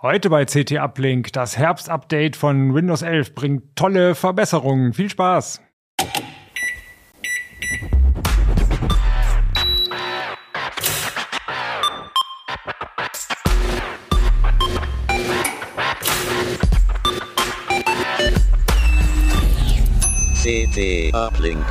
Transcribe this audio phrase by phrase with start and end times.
[0.00, 4.92] Heute bei CT Uplink das Herbstupdate von Windows 11 bringt tolle Verbesserungen.
[4.92, 5.60] Viel Spaß!
[20.78, 21.66] CT Uplink.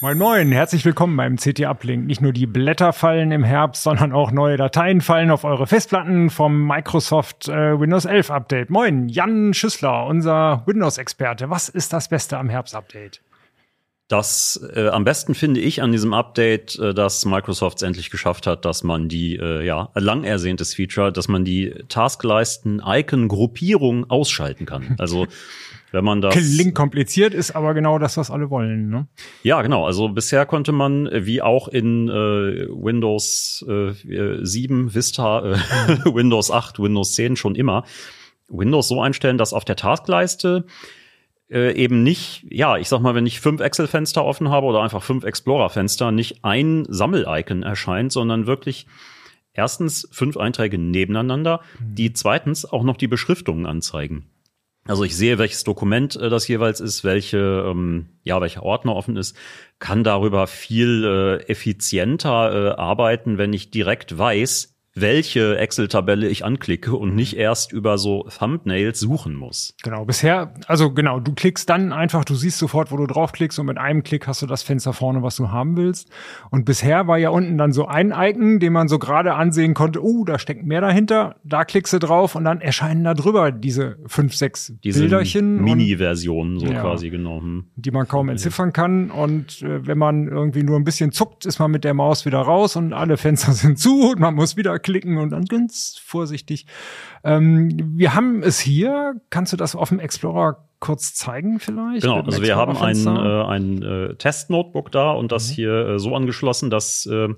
[0.00, 2.06] Moin Moin, herzlich willkommen beim CT Uplink.
[2.06, 6.30] Nicht nur die Blätter fallen im Herbst, sondern auch neue Dateien fallen auf eure Festplatten
[6.30, 8.70] vom Microsoft äh, Windows 11 Update.
[8.70, 11.50] Moin, Jan Schüssler, unser Windows-Experte.
[11.50, 13.20] Was ist das Beste am Herbst-Update?
[14.06, 18.46] Das äh, am besten finde ich an diesem Update, äh, dass Microsoft es endlich geschafft
[18.46, 24.94] hat, dass man die äh, ja lang ersehntes Feature, dass man die Taskleisten-Icon-Gruppierung ausschalten kann.
[24.98, 25.26] Also
[25.96, 28.90] wenn man das klingt kompliziert, ist aber genau das, was alle wollen.
[28.90, 29.08] Ne?
[29.42, 29.86] Ja, genau.
[29.86, 33.92] Also bisher konnte man äh, wie auch in äh, Windows äh,
[34.42, 35.54] 7, Vista, äh,
[36.04, 37.84] Windows 8, Windows 10 schon immer
[38.48, 40.66] Windows so einstellen, dass auf der Taskleiste
[41.50, 45.02] äh, eben nicht, ja, ich sag mal, wenn ich fünf Excel-Fenster offen habe oder einfach
[45.02, 48.86] fünf Explorer-Fenster, nicht ein Sammel-Icon erscheint, sondern wirklich
[49.52, 54.26] erstens fünf Einträge nebeneinander, die zweitens auch noch die Beschriftungen anzeigen.
[54.88, 59.16] Also ich sehe, welches Dokument äh, das jeweils ist, welche, ähm, ja, welcher Ordner offen
[59.16, 59.36] ist,
[59.78, 66.96] kann darüber viel äh, effizienter äh, arbeiten, wenn ich direkt weiß, welche Excel-Tabelle ich anklicke
[66.96, 69.74] und nicht erst über so Thumbnails suchen muss.
[69.82, 73.66] Genau, bisher, also genau, du klickst dann einfach, du siehst sofort, wo du draufklickst und
[73.66, 76.08] mit einem Klick hast du das Fenster vorne, was du haben willst.
[76.50, 80.02] Und bisher war ja unten dann so ein Icon, den man so gerade ansehen konnte,
[80.02, 83.98] uh, da steckt mehr dahinter, da klickst du drauf und dann erscheinen da drüber diese
[84.06, 85.62] fünf, sechs Diese Bilderchen.
[85.62, 86.80] Mini-Versionen, so Ja.
[86.80, 87.40] quasi genau.
[87.40, 87.64] Hm.
[87.76, 89.10] die man kaum entziffern kann.
[89.10, 92.38] Und äh, wenn man irgendwie nur ein bisschen zuckt, ist man mit der Maus wieder
[92.38, 96.64] raus und alle Fenster sind zu und man muss wieder klicken und dann ganz vorsichtig.
[97.24, 99.20] Ähm, wir haben es hier.
[99.30, 102.02] Kannst du das auf dem Explorer kurz zeigen vielleicht?
[102.02, 106.14] Genau, also wir haben ein, äh, ein äh, Test-Notebook da und das hier äh, so
[106.14, 107.30] angeschlossen, dass äh,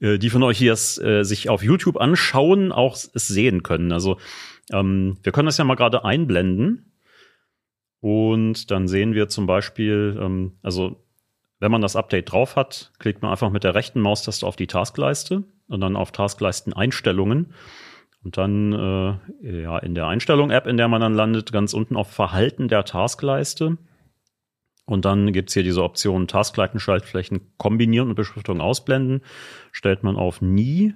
[0.00, 3.92] äh, die von euch hier es, äh, sich auf YouTube anschauen, auch es sehen können.
[3.92, 4.16] Also
[4.72, 6.90] ähm, wir können das ja mal gerade einblenden.
[8.00, 11.04] Und dann sehen wir zum Beispiel, ähm, also
[11.60, 14.66] wenn man das Update drauf hat, klickt man einfach mit der rechten Maustaste auf die
[14.66, 15.44] Taskleiste
[15.80, 17.54] dann auf Taskleisten Einstellungen.
[18.24, 18.72] Und dann
[19.42, 22.84] äh, ja, in der Einstellung-App, in der man dann landet, ganz unten auf Verhalten der
[22.84, 23.78] Taskleiste.
[24.84, 29.22] Und dann gibt's hier diese Option Taskleiten-Schaltflächen kombinieren und Beschriftung ausblenden.
[29.72, 30.94] Stellt man auf Nie.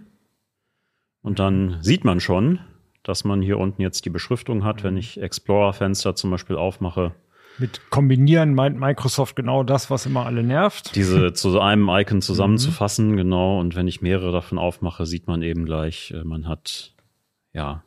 [1.22, 2.60] Und dann sieht man schon,
[3.02, 4.84] dass man hier unten jetzt die Beschriftung hat.
[4.84, 7.14] Wenn ich Explorer-Fenster zum Beispiel aufmache,
[7.58, 10.94] Mit kombinieren meint Microsoft genau das, was immer alle nervt.
[10.94, 13.58] diese zu einem Icon zusammenzufassen, genau.
[13.60, 16.94] Und wenn ich mehrere davon aufmache, sieht man eben gleich, äh, man hat
[17.52, 17.82] ja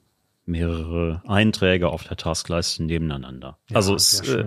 [0.46, 3.60] mehrere Einträge auf der Taskleiste nebeneinander.
[3.74, 4.46] also es äh,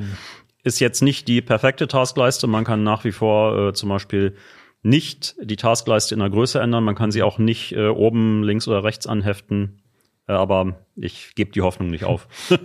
[0.65, 2.47] ist jetzt nicht die perfekte Taskleiste.
[2.47, 4.35] Man kann nach wie vor äh, zum Beispiel
[4.83, 6.85] nicht die Taskleiste in der Größe ändern.
[6.85, 9.82] Man kann sie auch nicht äh, oben links oder rechts anheften.
[10.29, 12.29] Äh, aber ich gebe die Hoffnung nicht auf.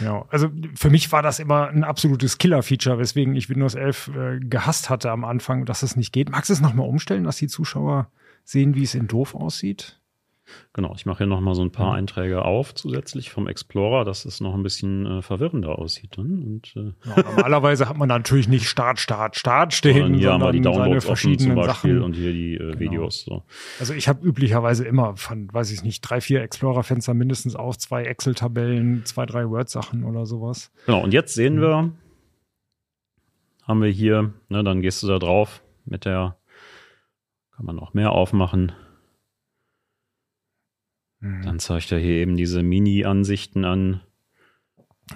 [0.00, 4.40] Ja, also für mich war das immer ein absolutes Killer-Feature, weswegen ich Windows 11 äh,
[4.40, 6.30] gehasst hatte am Anfang, dass es nicht geht.
[6.30, 8.10] Magst du es nochmal umstellen, dass die Zuschauer
[8.44, 9.99] sehen, wie es in doof aussieht?
[10.72, 14.24] Genau, ich mache hier noch mal so ein paar Einträge auf zusätzlich vom Explorer, dass
[14.24, 16.16] es noch ein bisschen äh, verwirrender aussieht.
[16.16, 16.42] Dann.
[16.42, 20.40] Und äh, Ja, normalerweise hat man natürlich nicht Start, Start, Start stehen, sondern hier haben
[20.42, 22.02] wir die sondern seine Downloads offen zum verschiedenen Beispiel Sachen.
[22.04, 23.24] und hier die äh, Videos.
[23.24, 23.42] So.
[23.80, 28.04] Also ich habe üblicherweise immer von, weiß ich nicht, drei, vier Explorer-Fenster mindestens auf, zwei
[28.04, 30.70] Excel-Tabellen, zwei, drei Word-Sachen oder sowas.
[30.86, 31.42] Genau, und jetzt Mhm.
[31.42, 31.90] sehen wir,
[33.66, 36.36] haben wir hier, ne, dann gehst du da drauf mit der,
[37.56, 38.72] kann man noch mehr aufmachen.
[41.20, 41.42] Mhm.
[41.42, 44.00] Dann zeigt er hier eben diese Mini-Ansichten an.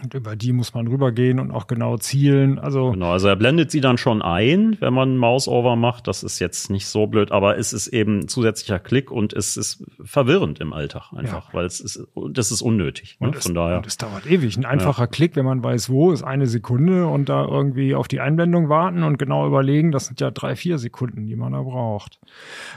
[0.03, 2.59] Und über die muss man rübergehen und auch genau zielen.
[2.59, 6.07] Also Genau, also er blendet sie dann schon ein, wenn man Mouse-Over macht.
[6.09, 9.85] Das ist jetzt nicht so blöd, aber es ist eben zusätzlicher Klick und es ist
[10.03, 13.17] verwirrend im Alltag einfach, weil es ist, das ist unnötig.
[13.21, 13.29] Ne?
[13.29, 13.79] Und es, Von daher.
[13.79, 14.57] und es dauert ewig.
[14.57, 18.21] Ein einfacher Klick, wenn man weiß, wo, ist eine Sekunde und da irgendwie auf die
[18.21, 22.19] Einblendung warten und genau überlegen, das sind ja drei, vier Sekunden, die man da braucht.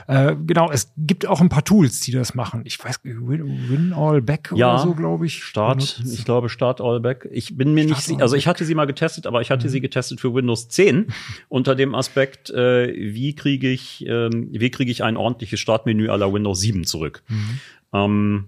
[0.06, 2.62] Äh, genau, es gibt auch ein paar Tools, die das machen.
[2.64, 5.42] Ich weiß, Win, Win All Back Ja, oder so, glaube ich.
[5.42, 6.02] Start, benutzt.
[6.14, 7.28] ich glaube Start Allback.
[7.32, 9.66] Ich bin mir nicht, Start sicher, also ich hatte sie mal getestet, aber ich hatte
[9.66, 9.70] Mhm.
[9.70, 11.06] sie getestet für Windows 10
[11.48, 16.32] unter dem Aspekt, äh, wie kriege ich, ähm, wie kriege ich ein ordentliches Startmenü aller
[16.32, 17.22] Windows 7 zurück.
[17.28, 17.60] Mhm.
[17.92, 18.44] Ähm,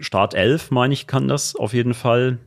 [0.00, 2.38] Start 11, meine ich, kann das auf jeden Fall.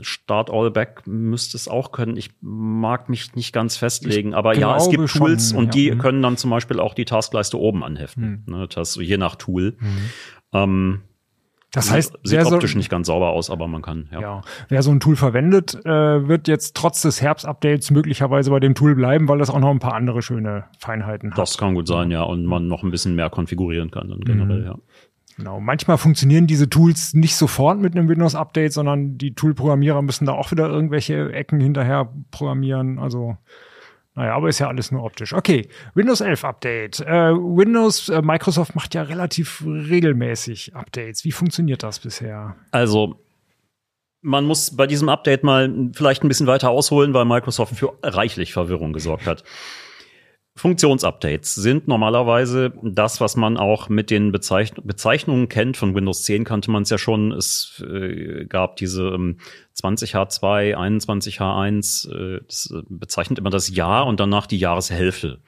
[0.00, 2.16] Start Allback müsste es auch können.
[2.16, 5.70] Ich mag mich nicht ganz festlegen, aber ja, es gibt Tools schon, und ja.
[5.72, 5.98] die Mhm.
[5.98, 8.44] können dann zum Beispiel auch die Taskleiste oben anheften.
[8.46, 9.76] Ne, das je nach Tool.
[10.52, 11.00] Ähm,
[11.74, 14.20] Das heißt, sieht wer so, optisch nicht ganz sauber aus, aber man kann, ja.
[14.20, 18.74] ja, wer so ein Tool verwendet, äh, wird jetzt trotz des Herbst-Updates möglicherweise bei dem
[18.74, 21.38] Tool bleiben, weil das auch noch ein paar andere schöne Feinheiten hat.
[21.38, 22.22] Das kann gut sein, ja.
[22.22, 24.66] Und man noch ein bisschen mehr konfigurieren kann dann generell, Mhm.
[24.66, 24.74] ja.
[25.36, 25.58] Genau.
[25.58, 30.52] Manchmal funktionieren diese Tools nicht sofort mit einem Windows-Update, sondern die Tool-Programmierer müssen da auch
[30.52, 33.00] wieder irgendwelche Ecken hinterher programmieren.
[33.00, 33.36] Also,
[34.14, 35.32] naja, aber ist ja alles nur optisch.
[35.32, 37.00] Okay, Windows 11 Update.
[37.00, 41.24] Äh, Windows, äh, Microsoft macht ja relativ regelmäßig Updates.
[41.24, 42.54] Wie funktioniert das bisher?
[42.70, 43.18] Also,
[44.20, 48.52] man muss bei diesem Update mal vielleicht ein bisschen weiter ausholen, weil Microsoft für reichlich
[48.52, 49.42] Verwirrung gesorgt hat.
[50.56, 55.76] Funktionsupdates sind normalerweise das, was man auch mit den Bezeichn Bezeichnungen kennt.
[55.76, 57.32] Von Windows 10 kannte man es ja schon.
[57.32, 59.38] Es äh, gab diese ähm,
[59.76, 62.08] 20H2, 21H1.
[62.08, 65.40] Äh, das äh, bezeichnet immer das Jahr und danach die Jahreshälfte.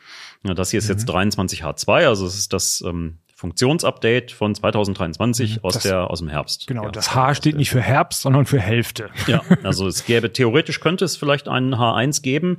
[0.43, 5.75] Ja, das hier ist jetzt 23H2, also es ist das ähm, Funktionsupdate von 2023 aus
[5.75, 6.67] Das- der aus dem Herbst.
[6.67, 9.11] Genau, Ja, das H steht nicht für Herbst, sondern für Hälfte.
[9.27, 12.59] ja, also es gäbe theoretisch könnte es vielleicht einen H1 geben,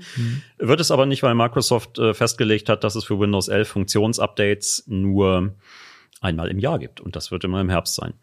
[0.59, 4.83] wird es aber nicht, weil Microsoft äh, festgelegt hat, dass es für Windows 11 Funktionsupdates
[4.88, 5.56] nur
[6.21, 8.13] einmal im Jahr gibt und das wird immer im Herbst sein.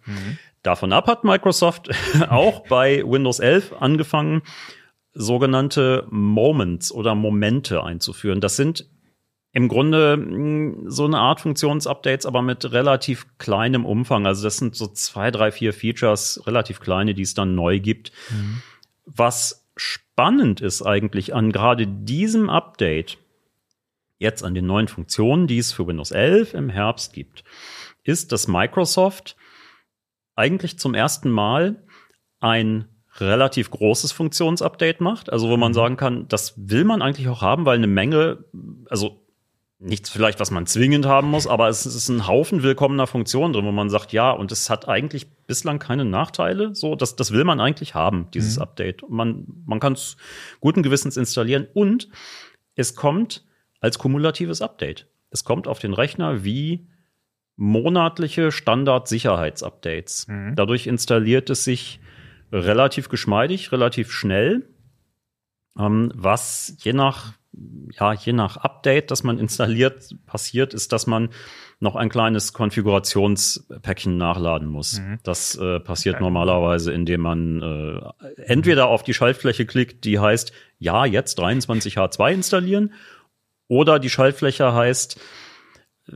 [0.62, 1.90] Davon ab hat Microsoft
[2.30, 4.42] auch bei Windows 11 angefangen,
[5.12, 8.40] sogenannte Moments oder Momente einzuführen.
[8.40, 8.86] Das sind
[9.54, 14.26] im Grunde mh, so eine Art Funktionsupdates, aber mit relativ kleinem Umfang.
[14.26, 18.10] Also das sind so zwei, drei, vier Features, relativ kleine, die es dann neu gibt.
[19.06, 23.18] Was spannend ist eigentlich an gerade diesem Update,
[24.18, 27.44] jetzt an den neuen Funktionen, die es für Windows 11 im Herbst gibt,
[28.02, 29.36] ist, dass Microsoft
[30.34, 31.80] eigentlich zum ersten Mal
[32.40, 32.88] ein
[33.20, 35.32] relativ großes Funktionsupdate macht.
[35.32, 38.44] Also wo man sagen kann, das will man eigentlich auch haben, weil eine Menge,
[38.90, 39.23] also
[39.84, 43.64] nichts vielleicht, was man zwingend haben muss, aber es ist ein Haufen willkommener Funktionen drin,
[43.64, 46.75] wo man sagt, ja, und es hat eigentlich bislang keine Nachteile.
[46.75, 49.02] So, das, das will man eigentlich haben, dieses Update.
[49.02, 50.16] Und man, man kann es
[50.60, 52.08] guten Gewissens installieren und
[52.75, 53.44] es kommt
[53.81, 55.06] als kumulatives Update.
[55.31, 56.88] Es kommt auf den Rechner wie
[57.56, 60.26] monatliche Standard-Sicherheitsupdates.
[60.56, 62.00] Dadurch installiert es sich
[62.50, 64.69] relativ geschmeidig, relativ schnell,
[65.78, 67.34] ähm, was je nach
[67.92, 71.28] ja, je nach Update, das man installiert, passiert, ist, dass man
[71.80, 75.00] noch ein kleines Konfigurationspäckchen nachladen muss.
[75.22, 81.04] Das äh, passiert normalerweise, indem man äh, entweder auf die Schaltfläche klickt, die heißt, ja,
[81.04, 82.92] jetzt 23H2 installieren,
[83.66, 85.20] oder die Schaltfläche heißt,
[86.08, 86.12] äh,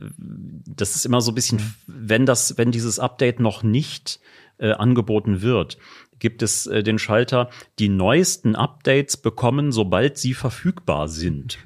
[0.65, 4.19] das ist immer so ein bisschen, wenn das, wenn dieses Update noch nicht
[4.57, 5.77] äh, angeboten wird,
[6.19, 7.49] gibt es äh, den Schalter,
[7.79, 11.57] die neuesten Updates bekommen, sobald sie verfügbar sind.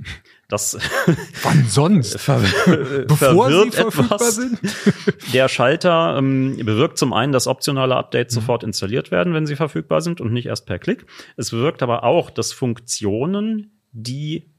[0.47, 0.77] Das
[1.43, 2.19] Wann sonst?
[2.19, 2.39] ver
[3.07, 4.35] Bevor sie verwirrt verfügbar etwas.
[4.35, 4.59] sind?
[5.33, 8.41] Der Schalter ähm, bewirkt zum einen, dass optionale Updates Mhm.
[8.41, 11.05] sofort installiert werden, wenn sie verfügbar sind und nicht erst per Klick.
[11.37, 14.49] Es bewirkt aber auch, dass Funktionen, die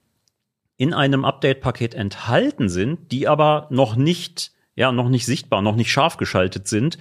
[0.76, 5.92] in einem Update-Paket enthalten sind, die aber noch nicht, ja, noch nicht sichtbar, noch nicht
[5.92, 6.98] scharf geschaltet sind,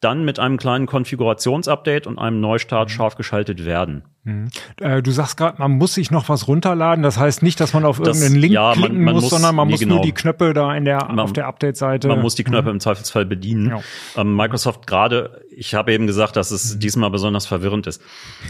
[0.00, 2.92] dann mit einem kleinen Konfigurationsupdate und einem Neustart Mhm.
[2.92, 4.04] scharf geschaltet werden.
[4.80, 7.02] Äh, du sagst gerade, man muss sich noch was runterladen.
[7.02, 9.30] Das heißt nicht, dass man auf Das- irgendeinen Link ja, man- klicken man muss, muss-
[9.30, 9.94] sondern man nee, muss genau.
[9.96, 12.08] nur die Knöpfe da in der, Man- auf der Update-Seite.
[12.08, 13.68] Man muss die Knöpfe im Zweifelsfall bedienen.
[13.68, 13.80] Ja.
[14.16, 18.02] Ähm, Microsoft gerade, ich habe eben gesagt, dass es diesmal besonders verwirrend ist.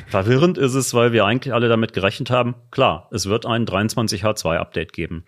[0.08, 4.92] Verwirrend ist es, weil wir eigentlich alle damit gerechnet haben, klar, es wird ein 23H2-Update
[4.92, 5.24] geben.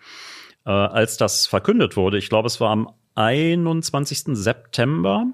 [0.65, 4.35] Äh, als das verkündet wurde, ich glaube, es war am 21.
[4.35, 5.25] September,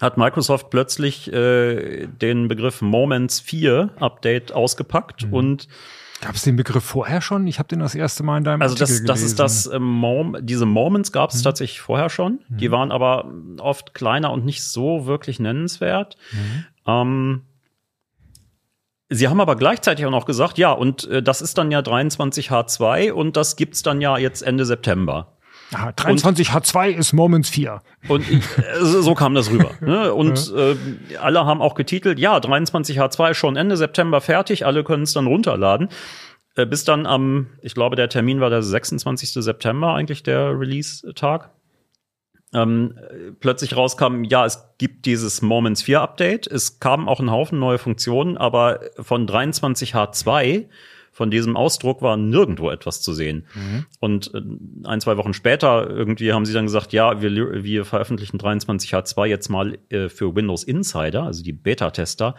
[0.00, 5.68] hat Microsoft plötzlich äh, den Begriff Moments 4 Update ausgepackt und
[6.22, 7.46] Gab es den Begriff vorher schon?
[7.46, 9.70] Ich habe den das erste Mal in deinem also Artikel das, das ist gelesen.
[9.70, 11.44] das, ähm, Mom diese Moments gab es Mhm.
[11.44, 12.40] tatsächlich vorher schon.
[12.50, 16.18] Die waren aber oft kleiner und nicht so wirklich nennenswert.
[16.32, 16.64] Mhm.
[16.86, 17.42] Ähm,
[19.12, 23.10] Sie haben aber gleichzeitig auch noch gesagt, ja, und äh, das ist dann ja 23H2
[23.12, 25.36] und das gibt's dann ja jetzt Ende September.
[25.72, 27.80] Ah, 23 H2 ist Moments 4.
[28.08, 28.40] Und äh,
[28.80, 29.70] so kam das rüber.
[29.80, 30.12] Ne?
[30.20, 30.76] Und äh,
[31.20, 35.26] alle haben auch getitelt, ja, 23H2 ist schon Ende September fertig, alle können es dann
[35.26, 35.88] runterladen.
[36.56, 39.32] Äh, bis dann am, ich glaube, der Termin war der 26.
[39.34, 41.50] September eigentlich der Release-Tag.
[42.52, 42.98] Ähm,
[43.38, 46.48] plötzlich rauskam, ja, es gibt dieses Moments 4 Update.
[46.48, 50.66] Es kamen auch ein Haufen neue Funktionen, aber von 23H2
[51.20, 53.44] von diesem Ausdruck war nirgendwo etwas zu sehen.
[53.54, 53.84] Mhm.
[53.98, 54.40] Und äh,
[54.84, 59.50] ein, zwei Wochen später irgendwie haben sie dann gesagt, ja, wir, wir veröffentlichen 23H2 jetzt
[59.50, 62.36] mal äh, für Windows Insider, also die Beta-Tester,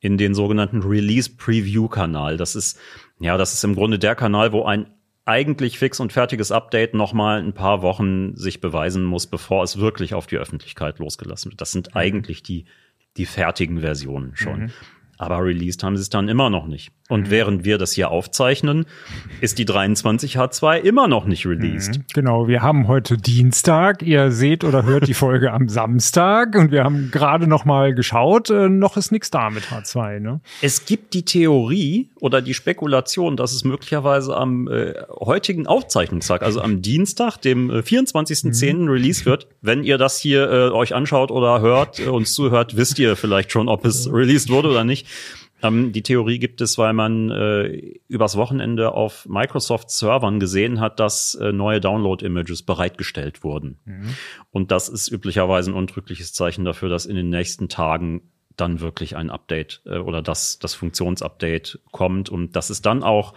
[0.00, 2.36] in den sogenannten Release Preview Kanal.
[2.36, 2.80] Das ist,
[3.20, 4.90] ja, das ist im Grunde der Kanal, wo ein
[5.24, 9.78] eigentlich fix und fertiges Update noch mal ein paar Wochen sich beweisen muss, bevor es
[9.78, 11.60] wirklich auf die Öffentlichkeit losgelassen wird.
[11.60, 11.96] Das sind mhm.
[11.96, 12.64] eigentlich die,
[13.16, 14.62] die fertigen Versionen schon.
[14.62, 14.70] Mhm.
[15.18, 16.90] Aber released haben sie es dann immer noch nicht.
[17.08, 17.30] Und mhm.
[17.30, 18.86] während wir das hier aufzeichnen,
[19.40, 21.98] ist die 23H2 immer noch nicht released.
[21.98, 22.04] Mhm.
[22.12, 24.02] Genau, wir haben heute Dienstag.
[24.02, 28.50] Ihr seht oder hört die Folge am Samstag und wir haben gerade noch mal geschaut.
[28.50, 30.18] Äh, noch ist nichts da mit H2.
[30.18, 30.40] Ne?
[30.62, 36.60] Es gibt die Theorie oder die Spekulation, dass es möglicherweise am äh, heutigen Aufzeichnungstag, also
[36.60, 38.74] am Dienstag, dem äh, 24.10.
[38.74, 38.88] Mhm.
[38.88, 39.46] Release wird.
[39.62, 43.52] Wenn ihr das hier äh, euch anschaut oder hört, äh, uns zuhört, wisst ihr vielleicht
[43.52, 45.06] schon, ob es released wurde oder nicht.
[45.62, 51.34] Ähm, die Theorie gibt es, weil man äh, übers Wochenende auf Microsoft-Servern gesehen hat, dass
[51.34, 53.78] äh, neue Download-Images bereitgestellt wurden.
[53.84, 54.14] Mhm.
[54.50, 58.22] Und das ist üblicherweise ein undrückliches Zeichen dafür, dass in den nächsten Tagen
[58.56, 63.34] dann wirklich ein Update äh, oder das, das Funktionsupdate kommt und dass es dann auch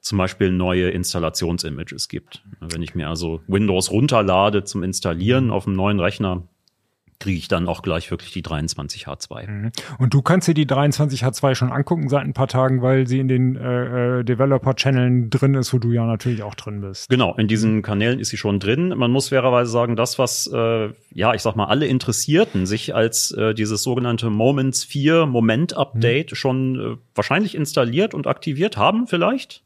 [0.00, 2.42] zum Beispiel neue Installationsimages gibt.
[2.60, 5.52] Wenn ich mir also Windows runterlade zum Installieren mhm.
[5.52, 6.44] auf einem neuen Rechner,
[7.20, 9.48] kriege ich dann auch gleich wirklich die 23H2.
[9.48, 9.72] Mhm.
[9.98, 13.28] Und du kannst dir die 23H2 schon angucken seit ein paar Tagen, weil sie in
[13.28, 17.08] den äh, äh Developer-Channeln drin ist, wo du ja natürlich auch drin bist.
[17.08, 18.94] Genau, in diesen Kanälen ist sie schon drin.
[18.96, 23.32] Man muss fairerweise sagen, das, was, äh, ja, ich sag mal, alle Interessierten sich als
[23.32, 26.36] äh, dieses sogenannte Moments 4 Moment-Update mhm.
[26.36, 29.62] schon äh, wahrscheinlich installiert und aktiviert haben vielleicht.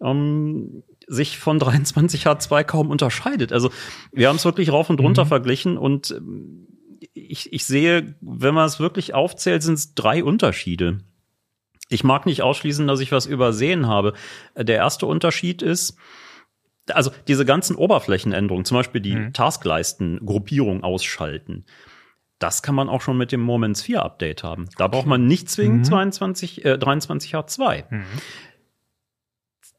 [0.00, 3.52] Ähm, sich von 23H2 kaum unterscheidet.
[3.52, 3.70] Also
[4.12, 5.28] wir haben es wirklich rauf und runter mhm.
[5.28, 6.68] verglichen und ähm,
[7.14, 11.00] ich, ich sehe, wenn man es wirklich aufzählt, sind es drei Unterschiede.
[11.88, 14.14] Ich mag nicht ausschließen, dass ich was übersehen habe.
[14.56, 15.96] Der erste Unterschied ist,
[16.88, 19.32] also diese ganzen Oberflächenänderungen, zum Beispiel die mhm.
[19.32, 21.66] Taskleisten-Gruppierung ausschalten,
[22.38, 24.68] das kann man auch schon mit dem Moments 4 Update haben.
[24.76, 24.96] Da okay.
[24.96, 25.84] braucht man nicht zwingend mhm.
[25.84, 27.84] 22, äh, 23H2.
[27.90, 28.04] Mhm.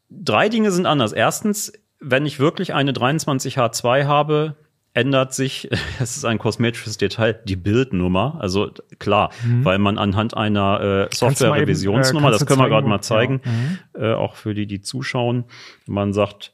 [0.10, 1.12] Drei Dinge sind anders.
[1.12, 4.56] Erstens, wenn ich wirklich eine 23H2 habe,
[4.94, 5.70] ändert sich,
[6.00, 8.38] es ist ein kosmetisches Detail, die Bildnummer.
[8.40, 9.66] Also klar, mhm.
[9.66, 13.52] weil man anhand einer äh, Software-Revisionsnummer, äh, das können wir gerade mal zeigen, ja.
[13.52, 13.80] mhm.
[14.06, 15.46] äh, auch für die, die zuschauen,
[15.86, 16.54] man sagt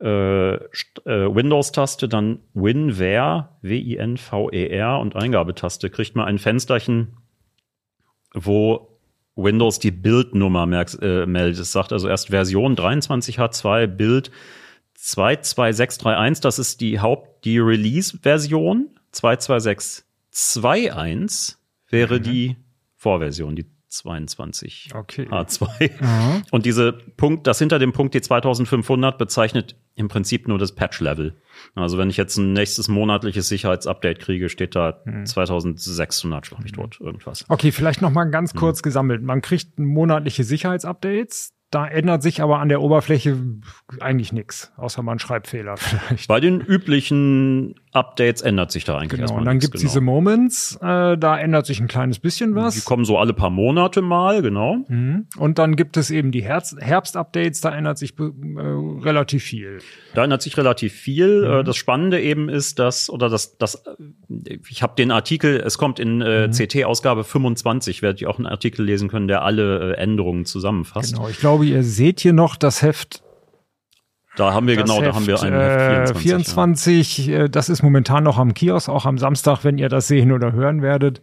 [0.00, 0.58] äh, äh,
[1.04, 7.16] Windows-Taste, dann WinVer, W-I-N-V-E-R und Eingabetaste, kriegt man ein Fensterchen,
[8.34, 8.98] wo
[9.36, 11.60] Windows die Bildnummer merkt, äh, meldet.
[11.60, 14.30] Es sagt also erst Version 23H2 Bild
[15.04, 18.88] 22631, das ist die Haupt, die Release-Version.
[19.12, 21.56] 22621
[21.90, 22.22] wäre mhm.
[22.22, 22.56] die
[22.96, 25.28] Vorversion, die 22 okay.
[25.28, 25.90] H2.
[26.04, 26.42] Mhm.
[26.50, 31.34] Und diese Punkt, das hinter dem Punkt die 2500 bezeichnet im Prinzip nur das Patch-Level.
[31.74, 35.26] Also wenn ich jetzt ein nächstes monatliches Sicherheitsupdate kriege, steht da mhm.
[35.26, 37.44] 2600, schlag mich dort irgendwas.
[37.48, 38.82] Okay, vielleicht noch mal ganz kurz mhm.
[38.82, 39.22] gesammelt.
[39.22, 41.53] Man kriegt monatliche Sicherheitsupdates.
[41.74, 43.36] Da ändert sich aber an der Oberfläche
[43.98, 46.28] eigentlich nichts, außer man Schreibfehler vielleicht.
[46.28, 49.90] Bei den üblichen Updates ändert sich da eigentlich genau, erstmal Und dann gibt's genau.
[49.90, 52.74] diese Moments, äh, da ändert sich ein kleines bisschen was.
[52.74, 54.84] Die kommen so alle paar Monate mal, genau.
[54.88, 55.26] Mhm.
[55.36, 59.78] Und dann gibt es eben die Herbst-Updates, da ändert sich äh, relativ viel.
[60.14, 61.42] Da ändert sich relativ viel.
[61.42, 61.60] Mhm.
[61.60, 63.82] Äh, das Spannende eben ist, dass, oder das, das
[64.68, 66.52] ich habe den Artikel, es kommt in äh, mhm.
[66.52, 71.14] CT-Ausgabe 25, werdet ihr auch einen Artikel lesen können, der alle äh, Änderungen zusammenfasst.
[71.14, 73.24] Genau, ich glaube, ihr seht hier noch das Heft
[74.36, 76.22] da haben wir das genau, Heft, da haben wir einen Heft 24.
[76.22, 77.44] 24 ja.
[77.44, 80.52] Äh, das ist momentan noch am Kiosk, auch am Samstag, wenn ihr das sehen oder
[80.52, 81.22] hören werdet.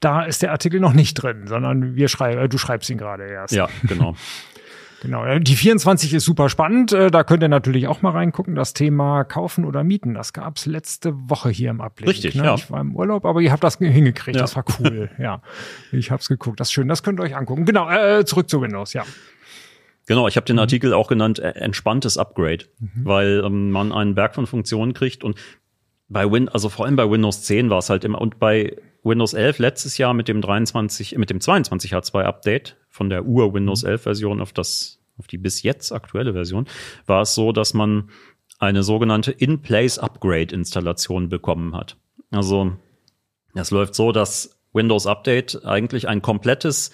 [0.00, 3.26] Da ist der Artikel noch nicht drin, sondern wir schreiben, äh, du schreibst ihn gerade
[3.26, 3.54] erst.
[3.54, 4.14] Ja, genau.
[5.00, 6.90] Genau, äh, die 24 ist super spannend.
[6.90, 8.56] Da könnt ihr natürlich auch mal reingucken.
[8.56, 12.08] Das Thema Kaufen oder Mieten, das gab's letzte Woche hier im Ablick.
[12.08, 12.42] Richtig, ne?
[12.42, 12.54] ja.
[12.56, 14.34] Ich war im Urlaub, aber ihr habt das hingekriegt.
[14.34, 14.42] Ja.
[14.42, 15.08] Das war cool.
[15.18, 15.40] ja,
[15.92, 16.58] ich hab's geguckt.
[16.58, 16.88] Das ist schön.
[16.88, 17.64] Das könnt ihr euch angucken.
[17.64, 18.92] Genau, äh, zurück zu Windows.
[18.92, 19.04] Ja.
[20.08, 20.60] Genau, ich habe den mhm.
[20.60, 22.90] Artikel auch genannt, äh, entspanntes Upgrade, mhm.
[23.04, 25.36] weil ähm, man einen Berg von Funktionen kriegt und
[26.08, 28.74] bei Win, also vor allem bei Windows 10 war es halt immer und bei
[29.04, 33.52] Windows 11 letztes Jahr mit dem 23, mit dem 22 H2 Update von der Ur
[33.52, 36.66] Windows 11 Version auf das, auf die bis jetzt aktuelle Version,
[37.04, 38.08] war es so, dass man
[38.58, 41.98] eine sogenannte In-Place Upgrade Installation bekommen hat.
[42.30, 42.72] Also,
[43.54, 46.92] das läuft so, dass Windows Update eigentlich ein komplettes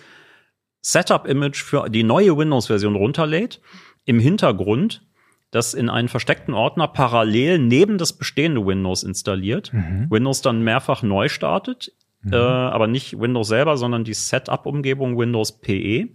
[0.84, 3.60] Setup-Image für die neue Windows-Version runterlädt.
[4.04, 5.02] Im Hintergrund
[5.50, 9.72] das in einen versteckten Ordner parallel neben das bestehende Windows installiert.
[9.72, 10.08] Mhm.
[10.10, 12.32] Windows dann mehrfach neu startet, mhm.
[12.32, 16.08] äh, aber nicht Windows selber, sondern die Setup-Umgebung Windows PE.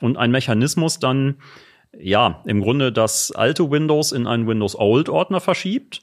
[0.00, 1.36] Und ein Mechanismus dann,
[1.98, 6.02] ja, im Grunde das alte Windows in einen Windows Old Ordner verschiebt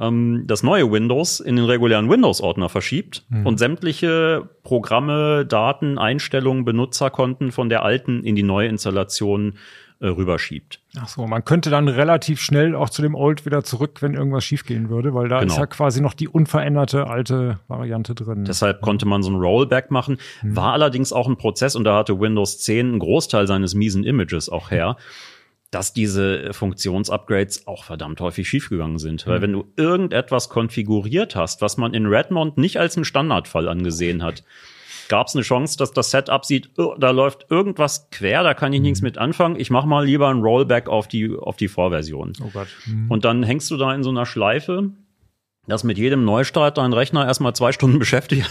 [0.00, 3.46] ähm, das neue Windows in den regulären Windows-Ordner verschiebt mhm.
[3.46, 9.54] und sämtliche Programme, Daten, Einstellungen, Benutzerkonten von der alten in die neue Installation
[10.00, 10.80] äh, rüberschiebt.
[10.98, 14.44] Ach so, man könnte dann relativ schnell auch zu dem Old wieder zurück, wenn irgendwas
[14.44, 15.52] schiefgehen würde, weil da genau.
[15.52, 18.46] ist ja quasi noch die unveränderte alte Variante drin.
[18.46, 20.56] Deshalb konnte man so ein Rollback machen, mhm.
[20.56, 24.48] war allerdings auch ein Prozess und da hatte Windows 10 einen Großteil seines miesen Images
[24.48, 24.96] auch her.
[25.70, 29.26] Dass diese Funktionsupgrades auch verdammt häufig schiefgegangen sind.
[29.26, 29.42] Weil mhm.
[29.42, 34.42] wenn du irgendetwas konfiguriert hast, was man in Redmond nicht als einen Standardfall angesehen hat,
[35.08, 38.72] gab es eine Chance, dass das Setup sieht, oh, da läuft irgendwas quer, da kann
[38.72, 38.84] ich mhm.
[38.84, 39.58] nichts mit anfangen.
[39.58, 42.32] Ich mache mal lieber ein Rollback auf die, auf die Vorversion.
[42.42, 42.68] Oh Gott.
[42.86, 43.10] Mhm.
[43.10, 44.90] Und dann hängst du da in so einer Schleife,
[45.66, 48.48] dass mit jedem Neustart dein Rechner erstmal zwei Stunden beschäftigt.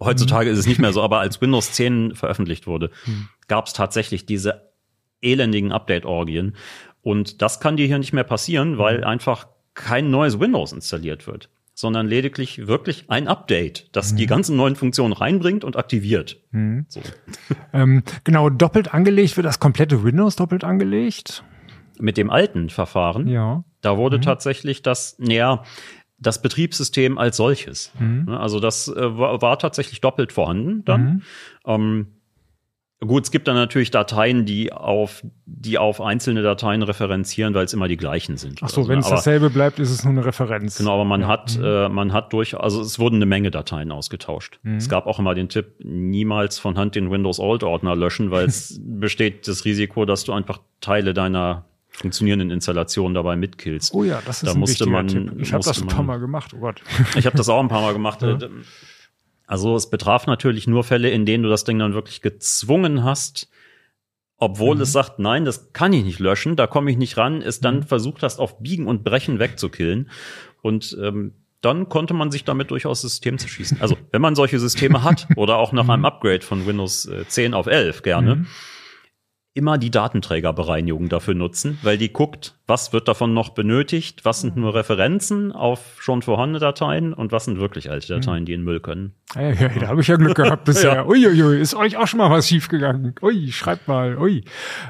[0.00, 3.28] Heutzutage ist es nicht mehr so, aber als Windows 10 veröffentlicht wurde, mhm.
[3.48, 4.69] gab es tatsächlich diese
[5.22, 6.56] elendigen Update-Orgien.
[7.02, 9.04] Und das kann dir hier nicht mehr passieren, weil mhm.
[9.04, 11.48] einfach kein neues Windows installiert wird
[11.80, 14.16] sondern lediglich wirklich ein Update, das mhm.
[14.18, 16.38] die ganzen neuen Funktionen reinbringt und aktiviert.
[16.52, 16.84] Mhm.
[16.88, 17.00] So.
[17.72, 21.44] Ähm, genau, doppelt angelegt wird das komplette Windows doppelt angelegt.
[22.00, 23.62] Mit dem alten Verfahren, ja.
[23.80, 24.22] da wurde mhm.
[24.22, 25.62] tatsächlich das, naja,
[26.18, 27.92] das Betriebssystem als solches.
[27.98, 28.28] Mhm.
[28.28, 31.02] Also das äh, war, war, tatsächlich doppelt vorhanden dann.
[31.02, 31.22] Mhm.
[31.64, 32.06] Ähm,
[33.06, 37.72] Gut, es gibt dann natürlich Dateien, die auf, die auf einzelne Dateien referenzieren, weil es
[37.72, 38.60] immer die gleichen sind.
[38.62, 40.76] Ach so, also, wenn es dasselbe bleibt, ist es nur eine Referenz.
[40.76, 41.28] Genau, aber man ja.
[41.28, 41.64] hat, mhm.
[41.64, 44.60] äh, man hat durch, also es wurden eine Menge Dateien ausgetauscht.
[44.64, 44.76] Mhm.
[44.76, 48.44] Es gab auch immer den Tipp, niemals von Hand den Windows Old Ordner löschen, weil
[48.44, 53.94] es besteht das Risiko, dass du einfach Teile deiner funktionierenden Installation dabei mitkillst.
[53.94, 55.32] Oh ja, das ist da ein musste man, Tipp.
[55.38, 56.82] Ich habe das ein paar Mal gemacht, oh Gott.
[57.16, 58.20] Ich habe das auch ein paar Mal gemacht.
[58.30, 58.38] Ja.
[59.50, 63.50] Also es betraf natürlich nur Fälle, in denen du das Ding dann wirklich gezwungen hast,
[64.36, 64.82] obwohl mhm.
[64.82, 67.78] es sagt, nein, das kann ich nicht löschen, da komme ich nicht ran, es dann
[67.78, 67.82] mhm.
[67.82, 70.08] versucht hast, auf Biegen und Brechen wegzukillen.
[70.62, 73.78] Und ähm, dann konnte man sich damit durchaus System zerschießen.
[73.80, 76.06] Also wenn man solche Systeme hat oder auch nach einem mhm.
[76.06, 78.46] Upgrade von Windows 10 äh, auf 11 gerne, mhm
[79.54, 84.56] immer die Datenträgerbereinigung dafür nutzen, weil die guckt, was wird davon noch benötigt, was sind
[84.56, 88.20] nur Referenzen auf schon vorhandene Dateien und was sind wirklich alte hm.
[88.20, 89.12] Dateien, die in Müll können.
[89.34, 90.94] Hey, hey, da habe ich ja Glück gehabt bisher.
[90.94, 91.06] ja.
[91.06, 93.14] Uiuiui, ist euch auch schon mal was schiefgegangen?
[93.20, 94.44] Ui, schreibt mal, ui.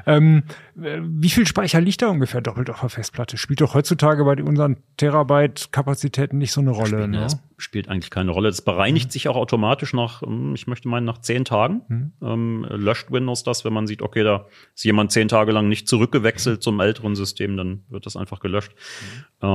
[0.05, 3.37] Ähm, wie viel Speicher liegt da ungefähr doppelt auf der Festplatte?
[3.37, 6.87] Spielt doch heutzutage bei unseren Terabyte-Kapazitäten nicht so eine Rolle.
[6.87, 7.19] Spielt, ne?
[7.19, 8.49] Das spielt eigentlich keine Rolle.
[8.49, 9.11] Das bereinigt mhm.
[9.11, 11.81] sich auch automatisch nach, hm, ich möchte meinen, nach zehn Tagen.
[11.87, 12.11] Mhm.
[12.21, 15.87] Ähm, löscht Windows das, wenn man sieht, okay, da ist jemand zehn Tage lang nicht
[15.87, 18.73] zurückgewechselt zum älteren System, dann wird das einfach gelöscht.
[19.41, 19.47] Mhm.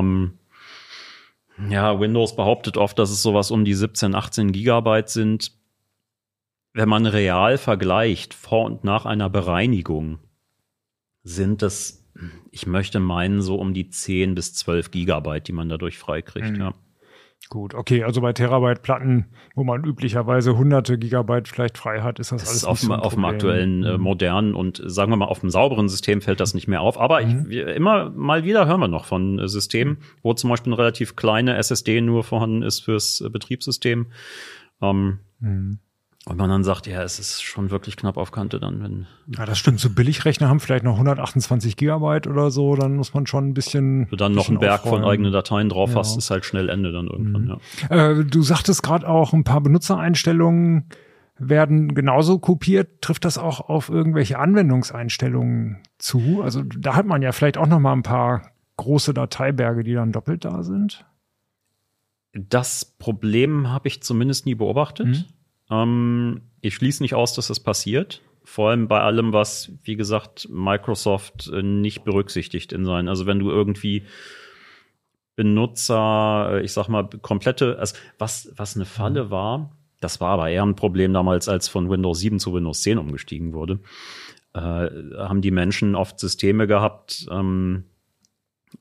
[1.58, 5.52] Ähm, ja, Windows behauptet oft, dass es sowas um die 17, 18 Gigabyte sind.
[6.72, 10.18] Wenn man real vergleicht, vor und nach einer Bereinigung,
[11.22, 12.06] sind es,
[12.50, 16.60] ich möchte meinen, so um die 10 bis 12 Gigabyte, die man dadurch freikriegt, mhm.
[16.60, 16.74] ja.
[17.48, 22.42] Gut, okay, also bei Terabyte-Platten, wo man üblicherweise hunderte Gigabyte vielleicht frei hat, ist das,
[22.42, 24.02] das alles ist auf, so auf dem aktuellen, äh, mhm.
[24.02, 26.98] modernen und sagen wir mal auf dem sauberen System fällt das nicht mehr auf.
[26.98, 27.46] Aber mhm.
[27.48, 31.14] ich, immer mal wieder hören wir noch von äh, Systemen, wo zum Beispiel eine relativ
[31.14, 34.06] kleine SSD nur vorhanden ist fürs äh, Betriebssystem.
[34.82, 35.78] Ähm, mhm.
[36.28, 39.06] Und man dann sagt, ja, es ist schon wirklich knapp auf Kante dann, wenn.
[39.28, 39.78] Ja, das stimmt.
[39.78, 44.08] So Billigrechner haben vielleicht noch 128 Gigabyte oder so, dann muss man schon ein bisschen.
[44.08, 45.04] Du dann noch einen Berg aufräumen.
[45.04, 45.98] von eigenen Dateien drauf ja.
[45.98, 47.58] hast, ist halt schnell Ende dann irgendwann, mhm.
[47.88, 48.10] ja.
[48.10, 50.88] Äh, du sagtest gerade auch, ein paar Benutzereinstellungen
[51.38, 53.02] werden genauso kopiert.
[53.02, 56.40] Trifft das auch auf irgendwelche Anwendungseinstellungen zu?
[56.42, 60.10] Also da hat man ja vielleicht auch noch mal ein paar große Dateiberge, die dann
[60.10, 61.06] doppelt da sind.
[62.32, 65.06] Das Problem habe ich zumindest nie beobachtet.
[65.06, 65.24] Mhm.
[65.70, 68.22] Ähm, ich schließe nicht aus, dass das passiert.
[68.44, 73.08] Vor allem bei allem, was, wie gesagt, Microsoft äh, nicht berücksichtigt in sein.
[73.08, 74.06] Also wenn du irgendwie
[75.34, 79.30] Benutzer, äh, ich sag mal, komplette, also was, was eine Falle mhm.
[79.30, 82.98] war, das war aber eher ein Problem damals, als von Windows 7 zu Windows 10
[82.98, 83.80] umgestiegen wurde,
[84.54, 87.84] äh, haben die Menschen oft Systeme gehabt, ähm,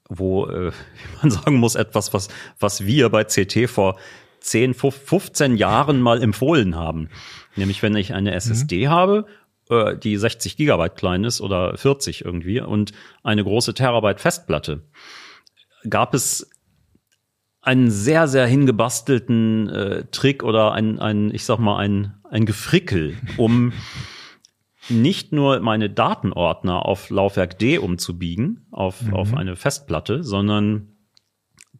[0.10, 0.72] wo, äh,
[1.22, 3.98] man sagen muss, etwas, was, was wir bei CT vor
[4.46, 7.10] 10, 15 Jahren mal empfohlen haben.
[7.56, 8.90] Nämlich wenn ich eine SSD mhm.
[8.92, 9.26] habe,
[9.70, 12.92] äh, die 60 Gigabyte klein ist oder 40 irgendwie und
[13.24, 14.84] eine große Terabyte Festplatte,
[15.90, 16.50] gab es
[17.62, 23.18] einen sehr, sehr hingebastelten äh, Trick oder ein, ein, ich sag mal, ein, ein Gefrickel,
[23.38, 23.74] um
[24.90, 29.16] nicht nur meine Datenordner auf Laufwerk D umzubiegen, auf, mhm.
[29.16, 30.95] auf eine Festplatte, sondern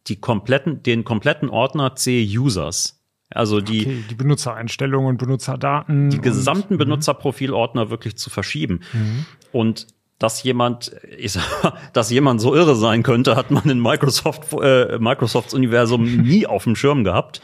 [0.08, 2.96] die kompletten, den kompletten Ordner C-Users.
[3.30, 6.10] Also die, okay, die Benutzereinstellungen und Benutzerdaten.
[6.10, 6.78] Die gesamten und, mhm.
[6.78, 8.80] Benutzerprofilordner wirklich zu verschieben.
[8.92, 9.26] Mhm.
[9.52, 9.88] Und
[10.18, 14.98] dass jemand, ich sag, dass jemand so irre sein könnte, hat man in Microsoft, äh,
[14.98, 17.40] Microsofts Universum nie auf dem Schirm gehabt.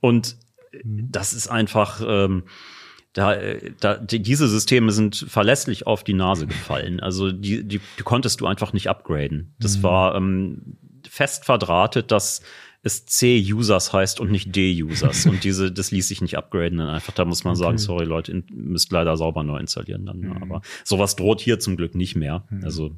[0.00, 0.36] Und
[0.72, 1.08] mhm.
[1.10, 2.44] das ist einfach, ähm,
[3.12, 3.36] da,
[3.80, 7.00] da, die, diese Systeme sind verlässlich auf die Nase gefallen.
[7.00, 9.54] Also die, die, die konntest du einfach nicht upgraden.
[9.58, 9.82] Das mhm.
[9.82, 10.78] war ähm,
[11.10, 12.42] fest verdrahtet, dass
[12.82, 15.26] es C-Users heißt und nicht D-Users.
[15.26, 16.78] und diese, das ließ sich nicht upgraden.
[16.78, 17.62] Dann einfach, da muss man okay.
[17.62, 20.20] sagen, sorry Leute, müsst leider sauber neu installieren dann.
[20.20, 20.42] Mhm.
[20.42, 22.44] Aber sowas droht hier zum Glück nicht mehr.
[22.50, 22.64] Mhm.
[22.64, 22.96] Also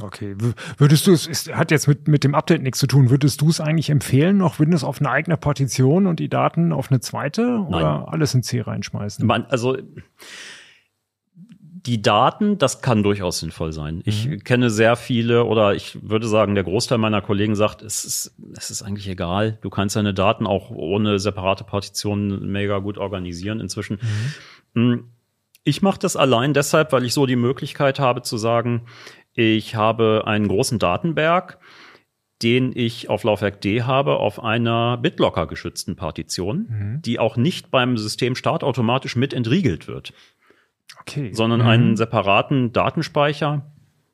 [0.00, 0.36] Okay.
[0.76, 3.48] Würdest du es, es hat jetzt mit, mit dem Update nichts zu tun, würdest du
[3.48, 7.42] es eigentlich empfehlen, noch Windows auf eine eigene Partition und die Daten auf eine zweite
[7.42, 7.66] Nein.
[7.66, 9.26] oder alles in C reinschmeißen?
[9.26, 9.76] Man, also
[11.88, 14.02] die Daten, das kann durchaus sinnvoll sein.
[14.04, 14.44] Ich mhm.
[14.44, 18.70] kenne sehr viele oder ich würde sagen, der Großteil meiner Kollegen sagt, es ist, es
[18.70, 19.56] ist eigentlich egal.
[19.62, 23.98] Du kannst deine Daten auch ohne separate Partitionen mega gut organisieren inzwischen.
[24.74, 24.82] Mhm.
[24.82, 25.04] Mm,
[25.64, 28.82] ich mache das allein deshalb, weil ich so die Möglichkeit habe zu sagen,
[29.32, 31.58] ich habe einen großen Datenberg,
[32.42, 37.02] den ich auf Laufwerk D habe, auf einer BitLocker geschützten Partition, mhm.
[37.02, 40.12] die auch nicht beim Systemstart automatisch mit entriegelt wird.
[41.08, 41.32] Okay.
[41.32, 41.66] Sondern mhm.
[41.66, 43.70] einen separaten Datenspeicher,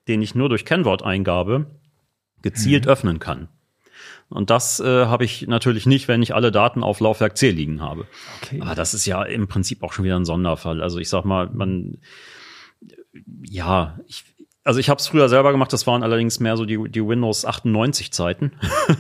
[0.09, 1.67] den ich nur durch Kennworteingabe
[2.43, 2.91] gezielt mhm.
[2.91, 3.49] öffnen kann.
[4.29, 7.81] Und das äh, habe ich natürlich nicht, wenn ich alle Daten auf Laufwerk C liegen
[7.81, 8.07] habe.
[8.43, 8.61] Okay.
[8.61, 10.83] Aber das ist ja im Prinzip auch schon wieder ein Sonderfall.
[10.83, 11.99] Also ich sag mal, man
[13.43, 14.25] ja, ich,
[14.65, 17.45] also ich habe es früher selber gemacht, das waren allerdings mehr so die, die Windows
[17.45, 18.53] 98 Zeiten.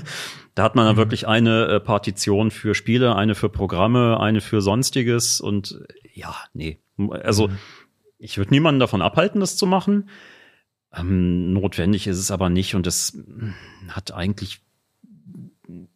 [0.54, 1.00] da hat man dann mhm.
[1.00, 5.80] wirklich eine äh, Partition für Spiele, eine für Programme, eine für sonstiges und
[6.12, 6.80] ja, nee.
[7.10, 7.58] Also mhm.
[8.24, 10.08] Ich würde niemanden davon abhalten, das zu machen.
[10.96, 13.18] Ähm, notwendig ist es aber nicht und es
[13.88, 14.60] hat eigentlich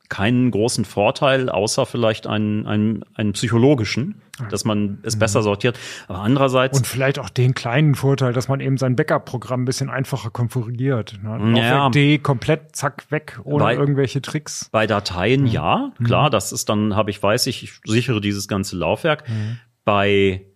[0.08, 5.20] keinen großen Vorteil, außer vielleicht einen, einen, einen psychologischen, dass man es mhm.
[5.20, 5.78] besser sortiert.
[6.06, 6.78] Aber andererseits.
[6.78, 11.18] Und vielleicht auch den kleinen Vorteil, dass man eben sein Backup-Programm ein bisschen einfacher konfiguriert.
[11.22, 11.60] Ne?
[11.60, 14.70] Ja, D komplett zack weg, ohne bei, irgendwelche Tricks.
[14.72, 15.48] Bei Dateien mhm.
[15.48, 16.32] ja, klar, mhm.
[16.32, 19.28] das ist dann, habe ich, weiß ich, ich sichere dieses ganze Laufwerk.
[19.28, 19.58] Mhm.
[19.84, 20.47] Bei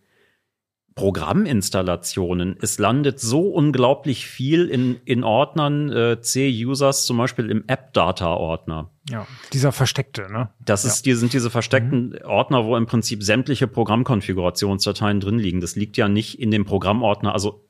[0.95, 2.57] Programminstallationen.
[2.61, 8.91] Es landet so unglaublich viel in, in Ordnern äh, C-Users, zum Beispiel im App-Data-Ordner.
[9.11, 10.51] Ja, dieser versteckte, ne?
[10.65, 11.13] Das ist, ja.
[11.13, 12.19] die sind diese versteckten mhm.
[12.25, 15.61] Ordner, wo im Prinzip sämtliche Programmkonfigurationsdateien drin liegen.
[15.61, 17.65] Das liegt ja nicht in dem Programmordner, also.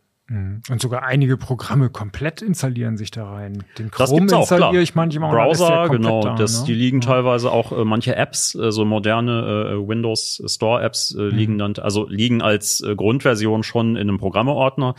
[0.71, 3.65] Und sogar einige Programme komplett installieren sich da rein.
[3.79, 4.83] Den Chrome das installiere klar.
[4.83, 5.31] ich manchmal.
[5.31, 6.23] Browser, genau.
[6.23, 6.67] Da, das, ne?
[6.69, 11.21] Die liegen teilweise auch äh, manche Apps, äh, so moderne äh, Windows Store Apps äh,
[11.21, 11.31] mhm.
[11.31, 14.95] liegen dann, also liegen als äh, Grundversion schon in einem Programmeordner.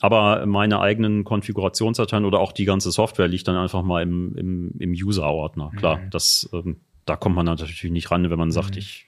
[0.00, 4.72] Aber meine eigenen Konfigurationsdateien oder auch die ganze Software liegt dann einfach mal im, im,
[4.78, 5.70] im User-Ordner.
[5.74, 6.10] Klar, mhm.
[6.10, 8.78] das, ähm, da kommt man natürlich nicht ran, wenn man sagt, mhm.
[8.78, 9.05] ich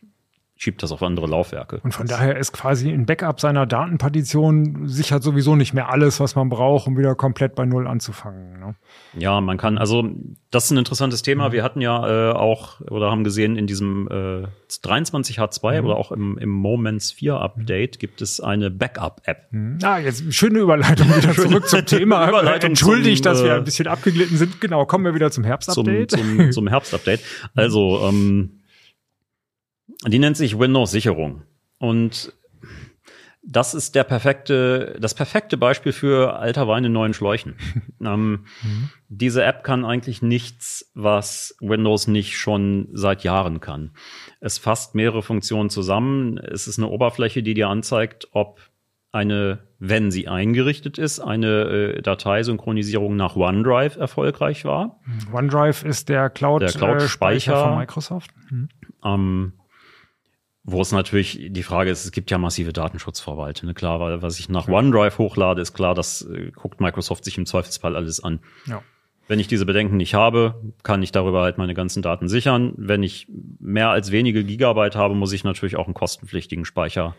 [0.58, 1.80] schiebt das auf andere Laufwerke.
[1.84, 6.34] Und von daher ist quasi ein Backup seiner Datenpartition sichert sowieso nicht mehr alles, was
[6.34, 8.58] man braucht, um wieder komplett bei Null anzufangen.
[8.58, 8.74] Ne?
[9.16, 10.10] Ja, man kann, also
[10.50, 11.48] das ist ein interessantes Thema.
[11.48, 11.52] Mhm.
[11.52, 15.86] Wir hatten ja äh, auch oder haben gesehen in diesem äh, 23H2 mhm.
[15.86, 17.98] oder auch im, im Moments 4 Update mhm.
[18.00, 19.52] gibt es eine Backup-App.
[19.52, 19.78] Mhm.
[19.84, 22.28] Ah, jetzt schöne Überleitung wieder zurück zum Thema.
[22.28, 24.60] Überleitung Entschuldigt, dass wir äh, ein bisschen abgeglitten sind.
[24.60, 26.10] Genau, kommen wir wieder zum Herbst-Update.
[26.10, 27.20] Zum, zum, zum Herbst-Update.
[27.54, 28.58] Also, ähm,
[30.06, 31.42] die nennt sich Windows Sicherung.
[31.78, 32.32] Und
[33.42, 37.54] das ist der perfekte, das perfekte Beispiel für alter Wein in neuen Schläuchen.
[38.00, 38.90] ähm, mhm.
[39.08, 43.92] Diese App kann eigentlich nichts, was Windows nicht schon seit Jahren kann.
[44.40, 46.36] Es fasst mehrere Funktionen zusammen.
[46.36, 48.60] Es ist eine Oberfläche, die dir anzeigt, ob
[49.12, 51.62] eine, wenn sie eingerichtet ist, eine
[51.96, 55.00] äh, Dateisynchronisierung nach OneDrive erfolgreich war.
[55.32, 58.30] OneDrive ist der Cloud-Speicher Cloud äh, von Microsoft.
[58.50, 58.68] Mhm.
[59.02, 59.52] Ähm,
[60.70, 63.64] wo es natürlich die Frage ist, es gibt ja massive Datenschutzvorbehalte.
[63.64, 63.72] Ne?
[63.72, 67.46] Klar, weil was ich nach OneDrive hochlade, ist klar, das äh, guckt Microsoft sich im
[67.46, 68.40] Zweifelsfall alles an.
[68.66, 68.82] Ja.
[69.28, 72.74] Wenn ich diese Bedenken nicht habe, kann ich darüber halt meine ganzen Daten sichern.
[72.76, 73.28] Wenn ich
[73.60, 77.16] mehr als wenige Gigabyte habe, muss ich natürlich auch einen kostenpflichtigen Speicher,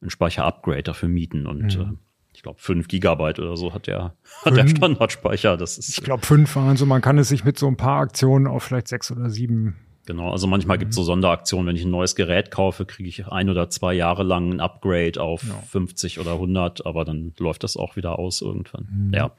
[0.00, 1.46] einen Speicher-Upgrade dafür mieten.
[1.48, 1.82] Und mhm.
[1.82, 1.96] äh,
[2.32, 5.56] ich glaube, fünf Gigabyte oder so hat der, hat der Standardspeicher.
[5.56, 8.00] Das ist, ich glaube, fünf waren so, man kann es sich mit so ein paar
[8.00, 11.84] Aktionen auf vielleicht sechs oder sieben Genau, also manchmal gibt es so Sonderaktionen, wenn ich
[11.84, 16.20] ein neues Gerät kaufe, kriege ich ein oder zwei Jahre lang ein Upgrade auf 50
[16.20, 19.12] oder 100, aber dann läuft das auch wieder aus irgendwann.
[19.14, 19.32] Ja.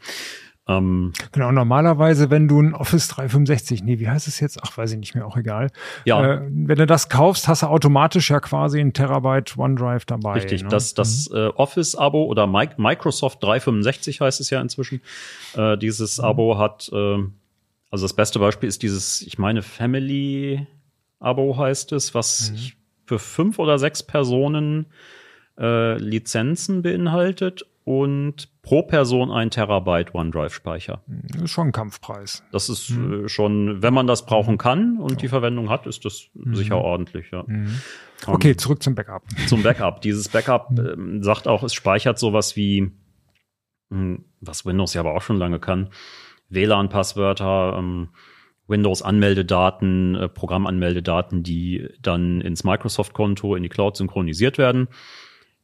[0.68, 4.60] Ähm, Genau, normalerweise, wenn du ein Office 365, nee, wie heißt es jetzt?
[4.64, 5.70] Ach, weiß ich nicht mehr, auch egal.
[6.06, 6.36] Ja.
[6.36, 10.34] Äh, wenn du das kaufst, hast du automatisch ja quasi ein Terabyte OneDrive dabei.
[10.34, 10.70] Richtig, ne?
[10.70, 15.02] das, das äh, Office-Abo oder Mi Microsoft 365 heißt es ja inzwischen.
[15.56, 17.18] Äh, dieses Abo hat, äh,
[17.96, 23.58] also das beste Beispiel ist dieses, ich meine, Family-Abo heißt es, was ich für fünf
[23.58, 24.88] oder sechs Personen
[25.58, 31.04] äh, Lizenzen beinhaltet und pro Person ein Terabyte OneDrive-Speicher.
[31.08, 32.44] Das ist schon ein Kampfpreis.
[32.52, 36.28] Das ist äh, schon, wenn man das brauchen kann und die Verwendung hat, ist das
[36.34, 37.46] sicher ordentlich, ja.
[38.28, 39.24] Okay, zurück zum Backup.
[39.48, 40.02] zum Backup.
[40.02, 42.92] Dieses Backup ähm, sagt auch, es speichert sowas wie,
[43.88, 45.92] mh, was Windows ja aber auch schon lange kann,
[46.50, 48.10] WLAN-Passwörter, ähm,
[48.68, 54.88] Windows-Anmeldedaten, äh, Programmanmeldedaten, die dann ins Microsoft-Konto in die Cloud synchronisiert werden.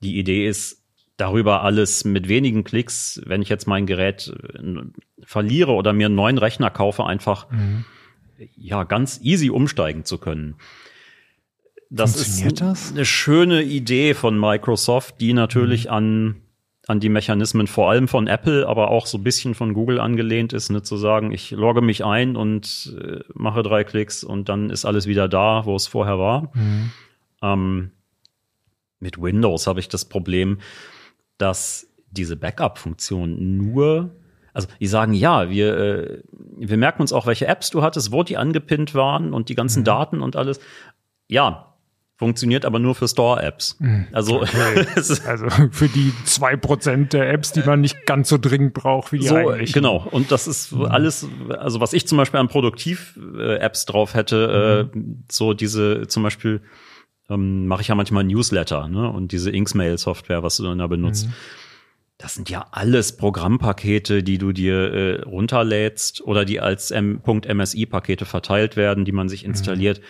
[0.01, 0.83] Die Idee ist,
[1.17, 4.81] darüber alles mit wenigen Klicks, wenn ich jetzt mein Gerät äh,
[5.23, 7.47] verliere oder mir einen neuen Rechner kaufe, einfach
[8.55, 10.55] ja ganz easy umsteigen zu können.
[11.91, 12.91] Das ist das?
[12.91, 15.91] eine schöne Idee von Microsoft, die natürlich Mhm.
[15.91, 16.35] an
[16.87, 20.51] an die Mechanismen vor allem von Apple, aber auch so ein bisschen von Google angelehnt
[20.51, 24.69] ist, ne, zu sagen, ich logge mich ein und äh, mache drei Klicks und dann
[24.69, 26.51] ist alles wieder da, wo es vorher war.
[26.55, 26.91] Mhm.
[27.43, 27.91] Ähm,
[28.99, 30.59] mit Windows habe ich das Problem,
[31.37, 34.11] dass diese Backup-Funktion nur,
[34.53, 36.23] also die sagen, ja, wir, äh,
[36.57, 39.83] wir merken uns auch, welche Apps du hattest, wo die angepinnt waren und die ganzen
[39.83, 40.59] Daten und alles.
[41.27, 41.70] Ja,
[42.21, 43.79] funktioniert aber nur für Store-Apps.
[44.11, 44.43] Also
[44.95, 48.75] es ist Also für die zwei Prozent der Apps, die man nicht ganz so dringend
[48.75, 49.73] braucht wie die so, eigentlich.
[49.73, 50.07] genau.
[50.11, 54.99] Und das ist alles, also was ich zum Beispiel an Produktiv-Apps drauf hätte, äh,
[55.31, 56.61] so diese zum Beispiel
[57.27, 59.09] ähm, mache ich ja manchmal Newsletter, ne?
[59.09, 61.27] Und diese Inksmail-Software, was du dann da benutzt.
[62.19, 68.25] Das sind ja alles Programmpakete, die du dir äh, runterlädst oder die als M .msi-Pakete
[68.25, 70.01] verteilt werden, die man sich installiert.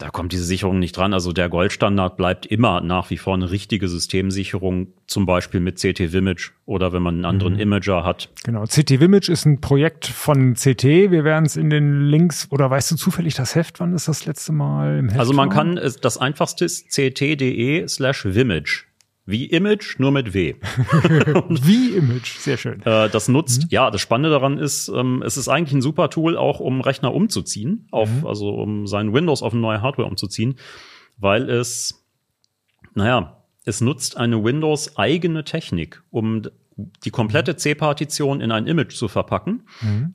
[0.00, 1.12] Da kommt diese Sicherung nicht dran.
[1.12, 6.52] Also der Goldstandard bleibt immer nach wie vor eine richtige Systemsicherung, zum Beispiel mit CT-Vimage
[6.64, 8.30] oder wenn man einen anderen Imager hat.
[8.44, 8.64] Genau.
[8.64, 10.84] CT Vimage ist ein Projekt von CT.
[10.84, 13.78] Wir werden es in den Links, oder weißt du zufällig das Heft?
[13.78, 15.20] Wann ist das letzte Mal im Heft?
[15.20, 15.54] Also man war?
[15.54, 18.86] kann, das einfachste ist ct.de slash Vimage.
[19.30, 20.54] Wie Image, nur mit W.
[21.48, 22.38] Wie Image.
[22.38, 22.82] Sehr schön.
[22.82, 26.36] Äh, das nutzt, ja, das Spannende daran ist, ähm, es ist eigentlich ein super Tool,
[26.36, 30.56] auch um Rechner umzuziehen, auf, also um sein Windows auf eine neue Hardware umzuziehen,
[31.18, 32.04] weil es,
[32.94, 36.42] naja, es nutzt eine Windows-eigene Technik, um
[37.04, 39.64] die komplette C-Partition in ein Image zu verpacken.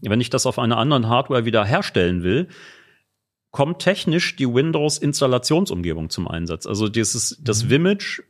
[0.02, 2.48] Wenn ich das auf einer anderen Hardware wieder herstellen will,
[3.52, 6.66] kommt technisch die Windows-Installationsumgebung zum Einsatz.
[6.66, 8.24] Also dieses, das Vimage,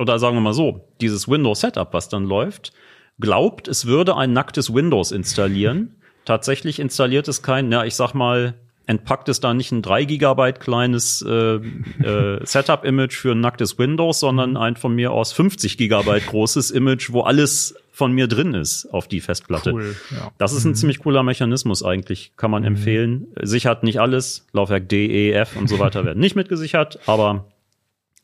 [0.00, 2.72] oder sagen wir mal so, dieses Windows-Setup, was dann läuft,
[3.20, 5.94] glaubt, es würde ein nacktes Windows installieren.
[6.24, 8.54] Tatsächlich installiert es kein, ja, ich sag mal,
[8.86, 14.20] entpackt es da nicht ein 3 Gigabyte kleines äh, äh, Setup-Image für ein nacktes Windows,
[14.20, 18.86] sondern ein von mir aus 50 Gigabyte großes Image, wo alles von mir drin ist
[18.86, 19.72] auf die Festplatte.
[19.72, 20.32] Cool, ja.
[20.38, 23.26] Das ist ein ziemlich cooler Mechanismus eigentlich, kann man empfehlen.
[23.42, 27.49] Sichert nicht alles, Laufwerk D, E, F und so weiter werden nicht mitgesichert, aber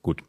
[0.07, 0.23] gut.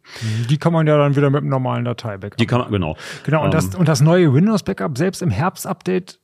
[0.49, 2.37] Die kann man ja dann wieder mit einem normalen Datei-Backup.
[2.37, 2.97] Die kann man, genau.
[3.23, 6.19] Genau, und, das, Ähm, und das neue Windows-Backup, selbst im Herbst-Update,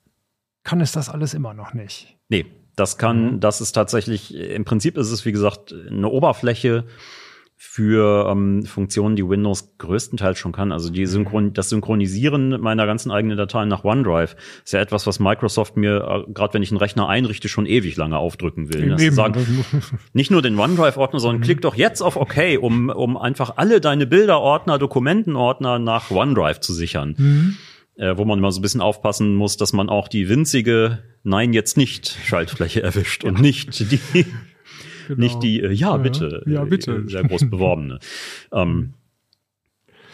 [0.64, 2.18] kann es das alles immer noch nicht.
[2.30, 6.86] Nee, das kann, das ist tatsächlich, im Prinzip ist es, wie gesagt, eine Oberfläche
[7.66, 10.74] für ähm, Funktionen, die Windows größtenteils schon kann.
[10.74, 15.20] Also die Synchron das Synchronisieren meiner ganzen eigenen Dateien nach OneDrive ist ja etwas, was
[15.20, 18.90] Microsoft mir, äh, gerade wenn ich einen Rechner einrichte, schon ewig lange aufdrücken will.
[18.90, 19.66] Das Eben, sagen,
[20.14, 24.06] nicht nur den OneDrive-Ordner, sondern klick doch jetzt auf OK, um, um einfach alle deine
[24.06, 27.58] Bilderordner, Dokumentenordner nach OneDrive zu sichern.
[27.96, 31.54] Äh, wo man immer so ein bisschen aufpassen muss, dass man auch die winzige Nein,
[31.54, 34.26] jetzt nicht Schaltfläche erwischt und nicht die,
[35.16, 37.04] nicht die, äh, ja, bitte, Ja, äh, bitte.
[37.08, 38.00] sehr groß beworbene.
[38.52, 38.94] ähm,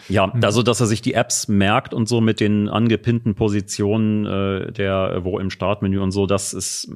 [0.08, 4.72] ja, also dass er sich die Apps merkt und so mit den angepinnten Positionen äh,
[4.72, 6.90] der, wo im Startmenü und so, das ist,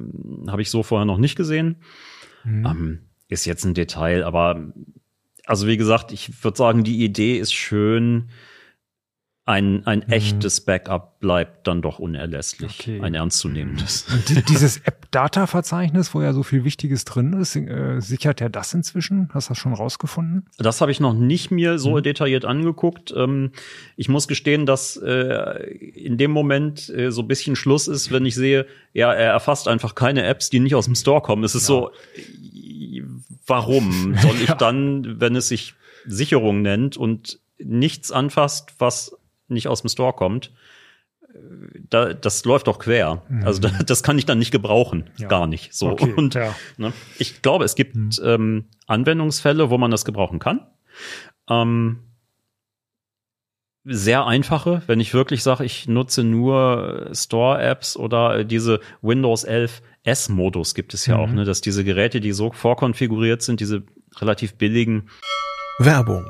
[0.47, 1.77] habe ich so vorher noch nicht gesehen.
[2.45, 4.73] Ähm, ist jetzt ein Detail, aber
[5.45, 8.29] also wie gesagt, ich würde sagen, die Idee ist schön.
[9.47, 12.79] Ein, ein echtes Backup bleibt dann doch unerlässlich.
[12.79, 12.99] Okay.
[12.99, 14.07] Ein ernstzunehmendes.
[14.27, 19.29] Die, dieses App-Data-Verzeichnis, wo ja so viel Wichtiges drin ist, äh, sichert er das inzwischen?
[19.35, 20.47] Hast du das schon rausgefunden?
[20.57, 23.13] Das habe ich noch nicht mir so detailliert angeguckt.
[23.15, 23.51] Ähm,
[23.95, 28.25] ich muss gestehen, dass äh, in dem Moment äh, so ein bisschen Schluss ist, wenn
[28.25, 31.43] ich sehe, ja, er erfasst einfach keine Apps, die nicht aus dem Store kommen.
[31.43, 33.03] Es ist so, äh,
[33.45, 35.75] warum soll ich dann, wenn es sich
[36.07, 39.15] Sicherung nennt und nichts anfasst, was
[39.47, 40.51] nicht aus dem Store kommt,
[41.89, 43.23] da, das läuft doch quer.
[43.43, 45.27] Also da, das kann ich dann nicht gebrauchen, Ja.
[45.27, 45.73] gar nicht.
[45.73, 46.55] So Okay, und ja.
[46.77, 50.65] ne, ich glaube, es gibt ähm, Anwendungsfälle, wo man das gebrauchen kann.
[51.49, 51.99] Ähm,
[53.87, 59.83] sehr einfache, wenn ich wirklich sage, ich nutze nur Store-Apps oder äh, diese Windows 11
[60.03, 63.83] S-Modus gibt es ja auch, ne, dass diese Geräte, die so vorkonfiguriert sind, diese
[64.19, 65.09] relativ billigen,
[65.79, 66.29] Werbung.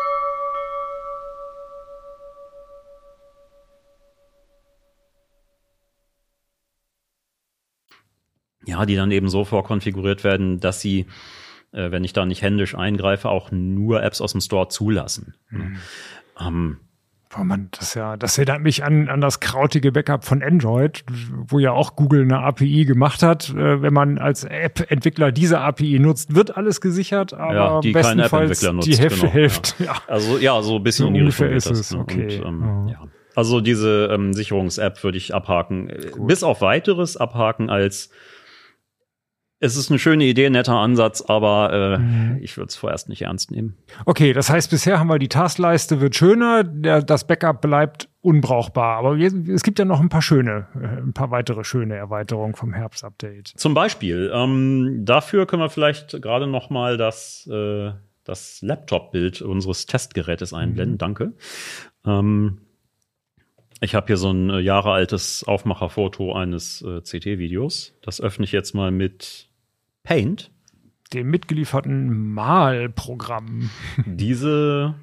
[8.65, 11.07] ja, die dann eben so vorkonfiguriert werden, dass sie,
[11.71, 15.35] äh, wenn ich da nicht händisch eingreife, auch nur Apps aus dem Store zulassen.
[16.39, 16.77] Ähm,
[17.33, 21.05] Boah, man, das ja, das erinnert mich an, an das krautige Backup von Android,
[21.47, 23.49] wo ja auch Google eine API gemacht hat.
[23.51, 28.01] Äh, wenn man als App-Entwickler diese API nutzt, wird alles gesichert, aber Ja, die kein
[28.17, 29.83] bestenfalls App-Entwickler nutzt, die Hälfte, genau, Hälfte.
[29.85, 29.95] Ja.
[30.07, 31.79] Also ja, so ein bisschen So in die Richtung ist das.
[31.79, 31.99] es, ne?
[31.99, 32.41] okay.
[32.41, 33.01] Und, ähm, Ja.
[33.33, 35.89] Also diese ähm, Sicherungs-App würde ich abhaken.
[35.89, 38.09] Äh, Bis auf weiteres abhaken als
[39.63, 42.39] es ist eine schöne Idee, netter Ansatz, aber äh, Mhm.
[42.41, 43.77] ich würde es vorerst nicht ernst nehmen.
[44.05, 48.97] Okay, das heißt, bisher haben wir die Taskleiste wird schöner, der, das Backup bleibt unbrauchbar.
[48.97, 52.73] Aber es gibt ja noch ein paar schöne, äh, ein paar weitere schöne Erweiterungen vom
[52.73, 53.49] Herbst-Update.
[53.55, 57.91] Zum Beispiel, ähm, dafür können wir vielleicht gerade noch mal das, äh,
[58.23, 60.97] das Laptop-Bild unseres Testgerätes einblenden.
[60.97, 61.33] Danke.
[62.05, 62.61] Ähm,
[63.79, 67.93] ich habe hier so ein äh, jahrealtes Aufmacherfoto eines äh, CT-Videos.
[68.01, 69.49] Das öffne ich jetzt mal mit
[70.03, 70.51] Paint.
[71.13, 73.69] Dem mitgelieferten Malprogramm.
[74.05, 74.95] Diese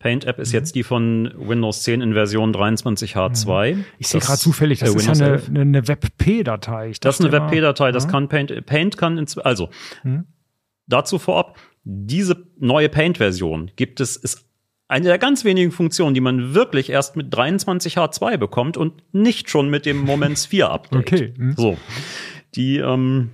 [0.00, 3.78] Paint-App ist jetzt die von Windows 10 in Version 23H2.
[3.98, 5.48] Ich sehe gerade zufällig, das äh, ist ja eine, 11.
[5.48, 6.92] eine, eine WebP-Datei.
[7.00, 8.10] Das ist eine WebP-Datei, das Ja.
[8.10, 8.66] kann Paint.
[8.66, 9.70] Paint kann ins, also
[10.02, 10.24] Hm.
[10.86, 14.44] dazu vorab, diese neue Paint-Version gibt es, ist
[14.88, 19.70] eine der ganz wenigen Funktionen, die man wirklich erst mit 23H2 bekommt und nicht schon
[19.70, 20.98] mit dem Moments 4 Update.
[21.12, 21.54] Okay, hm.
[21.56, 21.76] So.
[22.56, 23.30] Die ähm,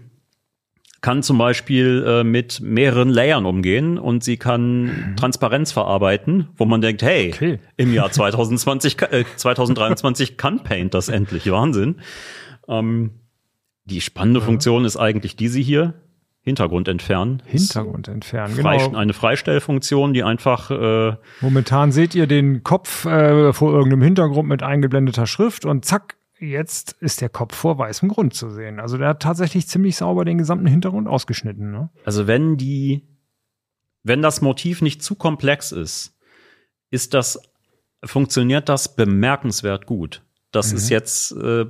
[1.02, 6.80] kann zum Beispiel äh, mit mehreren Layern umgehen und sie kann Transparenz verarbeiten, wo man
[6.80, 7.32] denkt, hey, Mhm.
[7.34, 7.58] Okay.
[7.76, 11.50] im Jahr 2020, ka- äh, 2023 kann Paint das endlich.
[11.50, 11.96] Wahnsinn.
[12.68, 13.10] Ähm,
[13.84, 15.94] die spannende Funktion ist eigentlich diese hier.
[16.44, 17.40] Hintergrund entfernen.
[17.46, 18.54] Hintergrund entfernen.
[18.54, 18.98] Freist Genau.
[18.98, 24.60] Eine Freistellfunktion, die einfach äh, Momentan seht ihr den Kopf äh, vor irgendeinem Hintergrund mit
[24.64, 28.80] eingeblendeter Schrift und zack, jetzt ist der Kopf vor weißem Grund zu sehen.
[28.80, 31.70] Also der hat tatsächlich ziemlich sauber den gesamten Hintergrund ausgeschnitten.
[31.70, 31.88] Ne?
[32.04, 33.06] Also wenn die,
[34.02, 36.14] wenn das Motiv nicht zu komplex ist,
[36.90, 37.40] ist das,
[38.04, 40.22] funktioniert das bemerkenswert gut.
[40.50, 41.66] Das ist jetzt, äh,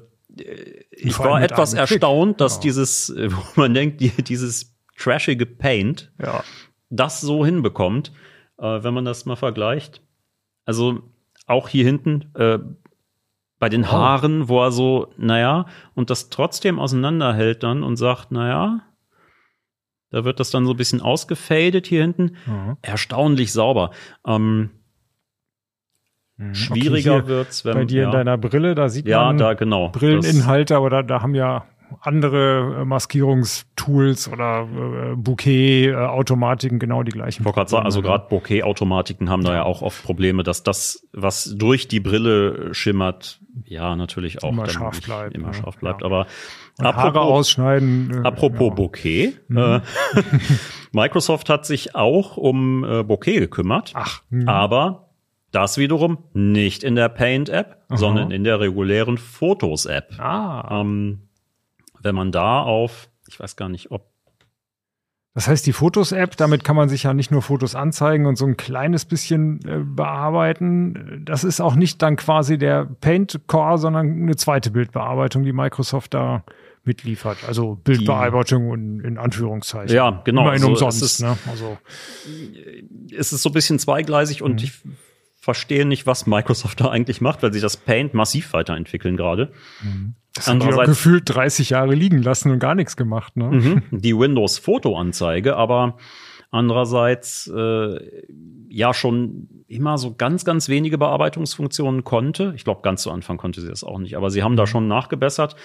[0.91, 1.25] ich Mhm.
[1.25, 2.61] War etwas erstaunt, dass Ja.
[2.63, 6.43] dieses, äh, wo man denkt, die, dieses trashige Paint Ja.
[6.91, 8.13] das so hinbekommt,
[8.59, 10.03] äh, wenn man das mal vergleicht.
[10.65, 11.03] Also
[11.47, 12.59] auch hier hinten, äh,
[13.63, 13.93] bei den.
[13.93, 18.81] Haaren, wo er so, naja, und das trotzdem auseinanderhält dann und sagt, naja,
[20.11, 22.37] da wird das dann so ein bisschen ausgefadet hier hinten.
[22.45, 22.77] Mhm.
[22.83, 23.93] Erstaunlich sauber.
[24.27, 24.71] Ähm,
[26.51, 29.39] schwieriger Okay, hier wird's, wenn Bei dir ja, in deiner Brille, da sieht ja, man
[29.39, 29.91] da genau.
[29.91, 31.65] Brilleninhalte, aber da, da haben ja
[32.01, 37.47] andere äh, Maskierungstools oder äh, Bouquet-Automatiken genau die gleichen.
[37.47, 41.89] Ich sagen, also gerade Bokeh-Automatiken haben da ja auch oft Probleme, dass das, was durch
[41.89, 45.55] die Brille schimmert, ja, natürlich auch Immer dann scharf bleibt, Immer ne?
[45.55, 46.01] scharf bleibt.
[46.01, 46.07] Ja.
[46.07, 46.27] Aber
[46.79, 48.25] Und Haare ausschneiden.
[48.25, 48.75] Äh, apropos ja.
[48.75, 49.81] Bokeh, äh,
[50.93, 54.49] Microsoft hat sich auch um äh, Bokeh gekümmert, Ach, hm.
[54.49, 55.11] aber
[55.53, 60.19] das wiederum nicht in der Paint-App, sondern in der regulären Fotos-App.
[60.19, 60.81] ah.
[60.81, 61.29] Ähm,
[62.03, 64.11] wenn man da auf, ich weiß gar nicht, ob
[65.35, 68.45] Das heißt, die Fotos-App, damit kann man sich ja nicht nur Fotos anzeigen und so
[68.45, 71.23] ein kleines bisschen äh, bearbeiten.
[71.25, 76.45] Das ist auch nicht dann quasi der Paint-Core, sondern eine zweite Bildbearbeitung, die Microsoft da
[76.85, 77.39] mitliefert.
[77.47, 79.95] Also Bildbearbeitung in, in Anführungszeichen.
[79.95, 80.43] Ja, genau.
[80.43, 81.03] Immerhin Also umsonst.
[81.03, 81.39] es ist- ne?
[81.49, 81.79] Also
[83.17, 84.59] es ist so ein bisschen zweigleisig und Mhm.
[84.65, 84.73] ich
[85.37, 89.53] verstehe nicht, was Microsoft da eigentlich macht, weil sie das Paint massiv weiterentwickeln gerade.
[89.83, 90.15] Mhm.
[90.35, 93.37] Das haben die auch gefühlt 30 Jahre liegen lassen und gar nichts gemacht.
[93.37, 93.51] Ne?
[93.51, 95.99] Mhm, die Windows-Fotoanzeige, aber
[96.51, 97.99] andererseits äh,
[98.69, 102.53] ja schon immer so ganz, ganz wenige Bearbeitungsfunktionen konnte.
[102.57, 104.89] Ich glaube, ganz zu Anfang konnte sie das auch nicht, aber sie haben da schon
[104.89, 105.57] nachgebessert.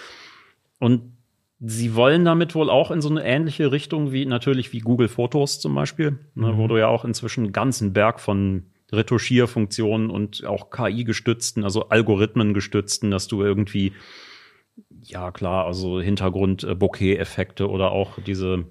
[0.80, 1.18] Und
[1.59, 5.59] sie wollen damit wohl auch in so eine ähnliche Richtung wie natürlich wie Google Fotos
[5.59, 10.70] zum Beispiel, ne, wo du ja auch inzwischen einen ganzen Berg von Retuschierfunktionen und auch
[10.70, 13.93] KI-gestützten, also Algorithmen gestützten, dass du irgendwie,
[15.08, 18.66] ja klar, also Hintergrund-Bokeh-Effekte oder auch diese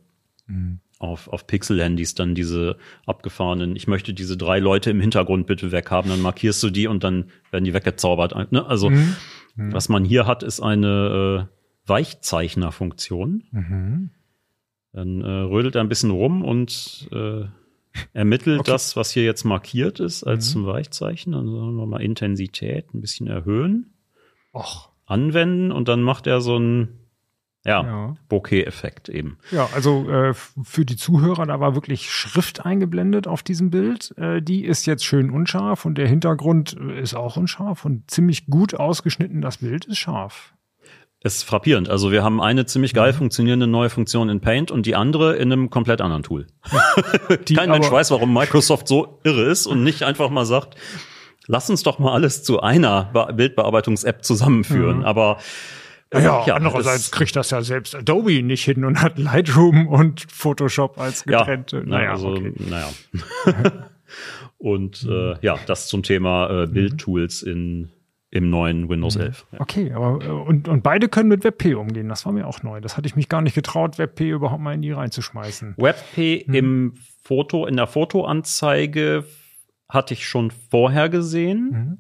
[0.46, 0.80] mhm.
[0.98, 2.76] auf, auf Pixel-Handys dann diese
[3.06, 7.04] abgefahrenen, ich möchte diese drei Leute im Hintergrund bitte weghaben, dann markierst du die und
[7.04, 8.52] dann werden die weggezaubert.
[8.52, 8.64] Ne?
[8.64, 9.16] Also mhm.
[9.56, 9.72] Mhm.
[9.72, 13.44] was man hier hat, ist eine äh, Weichzeichner-Funktion.
[13.50, 14.10] Mhm.
[14.92, 17.44] Dann äh, rödelt er ein bisschen rum und äh,
[18.12, 18.70] ermittelt okay.
[18.70, 20.52] das, was hier jetzt markiert ist, als mhm.
[20.52, 21.32] zum Weichzeichen.
[21.32, 23.94] Dann sagen wir mal Intensität ein bisschen erhöhen.
[24.54, 24.90] Och.
[25.06, 26.88] Anwenden und dann macht er so ein
[27.64, 28.14] ja, ja.
[28.28, 29.38] Bokeh-Effekt eben.
[29.50, 34.16] Ja, also äh, für die Zuhörer, da war wirklich Schrift eingeblendet auf diesem Bild.
[34.16, 38.46] Äh, die ist jetzt schön unscharf und der Hintergrund äh, ist auch unscharf und ziemlich
[38.46, 39.42] gut ausgeschnitten.
[39.42, 40.54] Das Bild ist scharf
[41.26, 41.90] ist frappierend.
[41.90, 43.16] Also wir haben eine ziemlich geil mhm.
[43.16, 46.46] funktionierende neue Funktion in Paint und die andere in einem komplett anderen Tool.
[47.54, 50.76] Kein Mensch weiß, warum Microsoft so irre ist und nicht einfach mal sagt,
[51.46, 54.98] lass uns doch mal alles zu einer Bildbearbeitungs-App zusammenführen.
[54.98, 55.04] Mhm.
[55.04, 55.38] Aber
[56.10, 60.26] äh, ja, ja, andererseits kriegt das ja selbst Adobe nicht hin und hat Lightroom und
[60.30, 61.78] Photoshop als getrennte.
[61.78, 62.52] Ja, naja, also, okay.
[62.58, 62.88] naja.
[64.58, 66.72] und äh, ja, das zum Thema äh, mhm.
[66.72, 67.90] Bildtools in
[68.30, 69.46] im neuen Windows 11.
[69.50, 69.56] Mhm.
[69.56, 69.60] Ja.
[69.60, 72.08] Okay, aber äh, und, und beide können mit WebP umgehen.
[72.08, 72.80] Das war mir auch neu.
[72.80, 75.74] Das hatte ich mich gar nicht getraut, WebP überhaupt mal in die reinzuschmeißen.
[75.76, 76.54] WebP hm.
[76.54, 79.24] im Foto, in der Fotoanzeige
[79.88, 81.70] hatte ich schon vorher gesehen.
[81.70, 81.98] Mhm.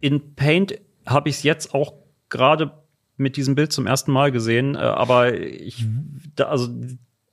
[0.00, 1.94] In Paint habe ich es jetzt auch
[2.28, 2.82] gerade
[3.16, 6.20] mit diesem Bild zum ersten Mal gesehen, äh, aber ich, mhm.
[6.34, 6.68] da, also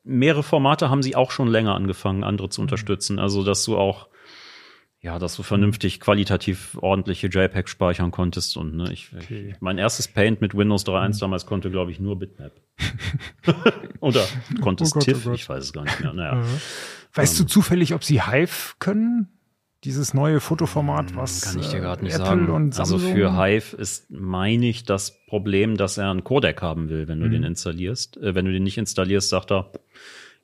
[0.04, 2.66] mehrere Formate haben sie auch schon länger angefangen, andere zu mhm.
[2.66, 3.20] unterstützen.
[3.20, 4.10] Also, dass du auch
[5.02, 9.52] ja, dass du vernünftig qualitativ ordentliche JPEG speichern konntest und ne, ich, okay.
[9.52, 11.20] ich mein erstes Paint mit Windows 3.1 mhm.
[11.20, 12.52] damals konnte, glaube ich, nur Bitmap.
[14.02, 14.26] Oder
[14.62, 16.14] konntest oh Gott, TIFF, oh ich weiß es gar nicht mehr.
[16.14, 16.36] Naja.
[16.36, 16.46] Mhm.
[17.14, 19.30] Weißt ähm, du zufällig, ob sie Hive können?
[19.86, 22.74] Dieses neue Fotoformat, hm, was kann ich dir gerade nicht Apple sagen.
[22.78, 27.22] also für Hive ist, meine ich, das Problem, dass er einen Codec haben will, wenn
[27.22, 27.32] du mhm.
[27.32, 28.18] den installierst.
[28.18, 29.72] Äh, wenn du den nicht installierst, sagt er,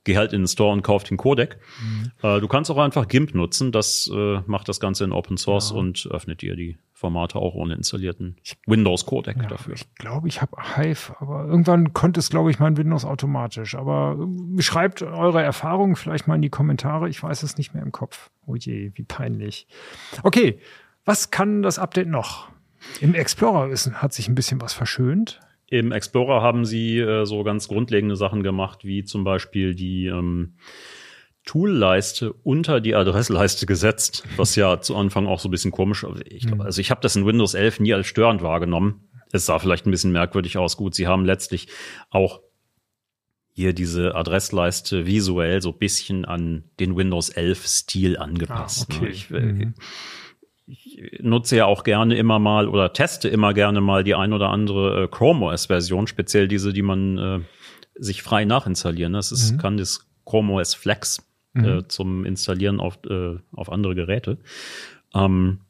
[0.05, 1.57] geh halt in den Store und kauf den Codec.
[1.81, 2.11] Mhm.
[2.23, 3.73] Äh, du kannst auch einfach GIMP nutzen.
[3.73, 5.77] Das äh, macht das Ganze in Open Source ja.
[5.77, 9.73] und öffnet dir die Formate auch ohne installierten Windows Codec ja, dafür.
[9.73, 13.75] Ich glaube, ich habe Hive, aber irgendwann konnte es, glaube ich, mein Windows automatisch.
[13.75, 14.17] Aber
[14.57, 17.09] äh, schreibt eure Erfahrungen vielleicht mal in die Kommentare.
[17.09, 18.29] Ich weiß es nicht mehr im Kopf.
[18.45, 19.67] Oh je, wie peinlich.
[20.23, 20.59] Okay,
[21.03, 22.47] was kann das Update noch?
[23.01, 25.39] Im Explorer ist, hat sich ein bisschen was verschönt.
[25.67, 30.55] Im Explorer haben sie äh, so ganz grundlegende Sachen gemacht, wie zum Beispiel die ähm,
[31.45, 36.05] Tool-Leiste unter die Adressleiste gesetzt, was ja zu Anfang auch so ein bisschen komisch.
[36.25, 36.65] Ich glaub, hm.
[36.65, 39.09] also ich habe das in Windows 11 nie als störend wahrgenommen.
[39.31, 40.77] Es sah vielleicht ein bisschen merkwürdig aus.
[40.77, 41.67] Gut, sie haben letztlich
[42.09, 42.41] auch
[43.53, 48.87] hier diese Adressleiste visuell so bisschen an den Windows 11 Stil angepasst.
[48.91, 49.07] Ah, okay.
[49.07, 49.73] ich, äh, mhm
[50.67, 54.49] ich nutze ja auch gerne immer mal oder teste immer gerne mal die ein oder
[54.49, 57.39] andere äh, Chrome OS Version, speziell diese, die man äh,
[57.95, 59.13] sich frei nachinstallieren.
[59.13, 59.57] Das ist, mhm.
[59.57, 61.23] kann das Chrome OS Flex
[61.55, 61.65] äh, mhm.
[61.65, 64.37] äh, zum Installieren auf, äh, auf andere Geräte.
[65.13, 65.61] Ähm,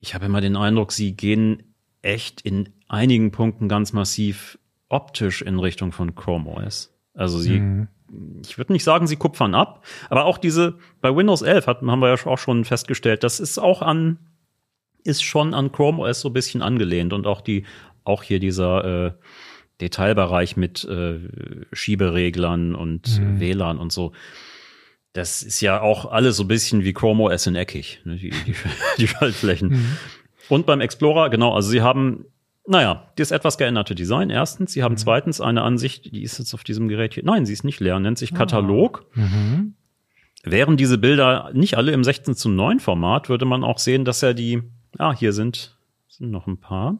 [0.00, 5.58] ich habe immer den Eindruck, sie gehen echt in einigen Punkten ganz massiv optisch in
[5.58, 6.91] Richtung von Chrome OS.
[7.14, 7.88] Also sie mhm
[8.46, 12.00] ich würde nicht sagen, sie kupfern ab, aber auch diese, bei Windows 11 hat, haben
[12.00, 14.18] wir ja auch schon festgestellt, das ist auch an,
[15.04, 17.64] ist schon an Chrome OS so ein bisschen angelehnt und auch die,
[18.04, 19.12] auch hier dieser äh,
[19.80, 21.18] Detailbereich mit äh,
[21.72, 23.40] Schiebereglern und mhm.
[23.40, 24.12] WLAN und so.
[25.12, 28.30] Das ist ja auch alles so ein bisschen wie Chrome OS in eckig, ne, die,
[28.30, 28.54] die,
[28.98, 29.70] die Schaltflächen.
[29.70, 29.96] Mhm.
[30.48, 32.26] Und beim Explorer, genau, also sie haben
[32.66, 34.30] naja, das etwas geänderte Design.
[34.30, 34.98] Erstens, sie haben mhm.
[34.98, 37.24] zweitens eine Ansicht, die ist jetzt auf diesem Gerät hier.
[37.24, 39.06] Nein, sie ist nicht leer, nennt sich Katalog.
[39.14, 39.20] Ah.
[39.20, 39.74] Mhm.
[40.44, 44.22] Wären diese Bilder nicht alle im 16 zu 9 Format, würde man auch sehen, dass
[44.22, 44.62] ja die,
[44.98, 45.76] ah, hier sind,
[46.08, 46.98] sind noch ein paar,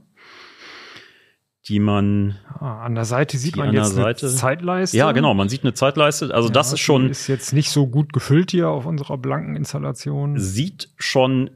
[1.66, 2.38] die man.
[2.58, 4.96] Ah, an der Seite sieht man jetzt Seite, eine Zeitleiste.
[4.96, 6.32] Ja, genau, man sieht eine Zeitleiste.
[6.32, 7.10] Also ja, das ist schon.
[7.10, 10.38] Ist jetzt nicht so gut gefüllt hier auf unserer blanken Installation.
[10.38, 11.50] Sieht schon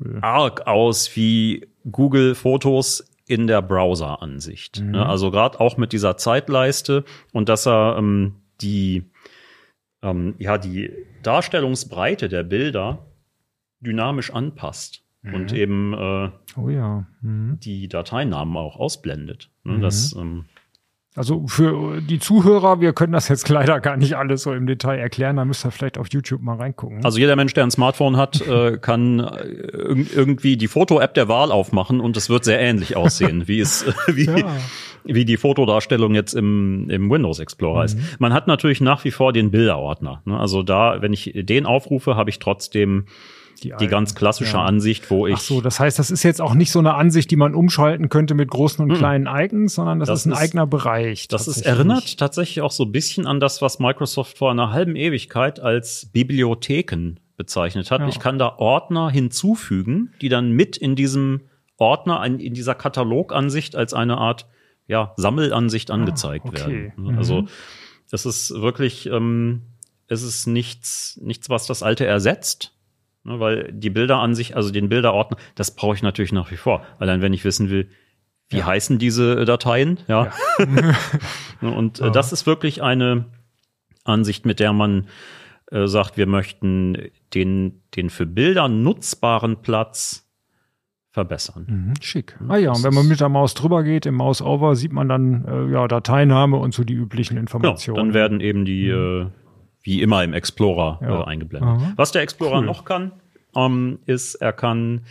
[0.00, 0.18] cool.
[0.22, 4.80] arg aus wie Google Fotos in der Browser-Ansicht.
[4.80, 4.90] Mhm.
[4.92, 5.06] Ne?
[5.06, 9.10] Also gerade auch mit dieser Zeitleiste und dass er ähm, die,
[10.02, 10.90] ähm, ja, die
[11.22, 13.06] Darstellungsbreite der Bilder
[13.80, 15.02] dynamisch anpasst.
[15.24, 17.06] und eben äh, Oh ja.
[17.20, 17.58] Mhm.
[17.60, 19.50] die Dateinamen auch ausblendet.
[19.62, 20.46] Ne, Das, ähm,
[21.14, 24.98] Also für die Zuhörer, wir können das jetzt leider gar nicht alles so im Detail
[24.98, 25.36] erklären.
[25.36, 27.04] Da müsst ihr vielleicht auf YouTube mal reingucken.
[27.04, 29.24] also jeder Mensch, der ein Smartphone hat, äh, kann äh,
[29.76, 33.84] irg- irgendwie die Foto-App der Wahl aufmachen und es wird sehr ähnlich aussehen, wie es
[34.06, 34.56] wie, Ja.
[35.04, 37.98] wie die Fotodarstellung jetzt im, im Windows Explorer ist.
[38.18, 40.22] Man hat natürlich nach wie vor den Bilderordner.
[40.24, 40.40] Ne?
[40.40, 43.04] Also da, wenn ich den aufrufe, habe ich trotzdem
[43.64, 44.64] die, alten, ganz klassische ja.
[44.64, 47.30] Ansicht, wo ich Ach so, das heißt, das ist jetzt auch nicht so eine Ansicht,
[47.30, 50.38] die man umschalten könnte mit großen und kleinen Icons, sondern das, Das ist ein ist-
[50.38, 51.28] eigener Bereich.
[51.28, 54.96] Das ist erinnert tatsächlich auch so ein bisschen an das, was Microsoft vor einer halben
[54.96, 58.00] Ewigkeit als Bibliotheken bezeichnet hat.
[58.00, 58.08] Ja.
[58.08, 61.42] Ich kann da Ordner hinzufügen, die dann mit in diesem
[61.78, 64.46] Ordner, ein- in dieser Katalogansicht als eine Art
[64.86, 66.92] ja, Sammelansicht angezeigt Ah, okay.
[66.96, 67.12] werden.
[67.12, 67.18] Mhm.
[67.18, 67.46] Also
[68.10, 69.62] es ist wirklich, ähm,
[70.08, 72.71] es ist nichts, nichts, was das alte ersetzt.
[73.24, 76.82] Ne, weil die Bilderansicht, also den Bilderordner, das brauche ich natürlich nach wie vor.
[76.98, 77.88] Allein wenn ich wissen will,
[78.48, 80.30] wie heißen diese äh, Dateien, ja.
[81.60, 83.26] Und äh, das ist wirklich eine
[84.04, 85.06] Ansicht, mit der man
[85.70, 86.98] äh, sagt, wir möchten
[87.32, 90.28] den, den für Bilder nutzbaren Platz
[91.12, 91.66] verbessern.
[91.68, 92.38] Mhm, schick.
[92.48, 95.44] Ah ja, und wenn man mit der Maus drüber geht, im Mouse-Over, sieht man dann
[95.46, 97.96] äh, ja Dateiname und so die üblichen Genau, Informationen.
[97.96, 99.26] dann werden eben die, äh,
[99.82, 101.20] wie immer im Explorer Ja.
[101.22, 101.68] äh, eingeblendet.
[101.70, 101.92] Aha.
[101.96, 102.66] Was der Explorer Cool.
[102.66, 103.12] noch kann,
[103.56, 105.02] ähm, ist, er kann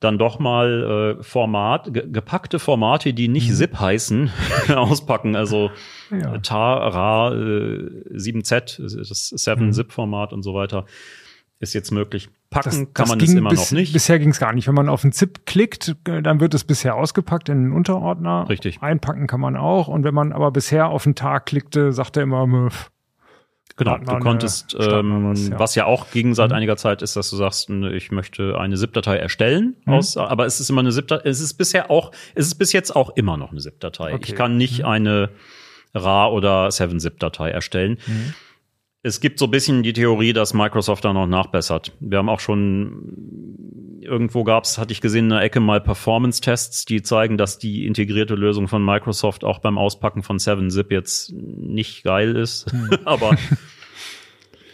[0.00, 4.30] dann doch mal äh, Format, ge gepackte Formate, die nicht ZIP heißen,
[4.74, 5.36] auspacken.
[5.36, 5.70] Also
[6.10, 6.20] Mhm.
[6.20, 6.38] Ja.
[6.38, 10.86] TAR, RA, äh, 7Z, das 7-ZIP-Format und so weiter,
[11.60, 12.28] ist jetzt möglich.
[12.48, 13.92] Packen kann man es ging immer bis, noch nicht.
[13.92, 14.66] Bisher ging es gar nicht.
[14.66, 18.48] Wenn man auf den ZIP klickt, äh, dann wird es bisher ausgepackt in den Unterordner.
[18.48, 18.82] Richtig.
[18.82, 19.86] Einpacken kann man auch.
[19.86, 22.70] Und wenn man aber bisher auf den Tag klickte, sagt er immer,
[23.76, 25.54] Genau, du konntest, ähm, was, ja.
[25.54, 25.58] Mhm.
[25.58, 29.16] was ja auch ging seit einiger Zeit, ist, dass du sagst, ich möchte eine ZIP-Datei
[29.16, 32.72] erstellen, aus, aber es ist immer eine ZIP-Datei, es ist bisher auch, es ist bis
[32.72, 34.14] jetzt auch immer noch eine ZIP-Datei.
[34.14, 34.24] Okay.
[34.26, 35.30] Ich kann nicht eine
[35.94, 37.98] RA oder 7-ZIP-Datei erstellen.
[38.06, 38.34] Mhm.
[39.02, 41.92] Es gibt so ein bisschen die Theorie, dass Microsoft da noch nachbessert.
[42.00, 47.02] Wir haben auch schon irgendwo gab's, hatte ich gesehen, in der Ecke mal Performance-Tests, die
[47.02, 52.36] zeigen, dass die integrierte Lösung von Microsoft auch beim Auspacken von 7-Zip jetzt nicht geil
[52.36, 52.66] ist.
[53.04, 53.36] Aber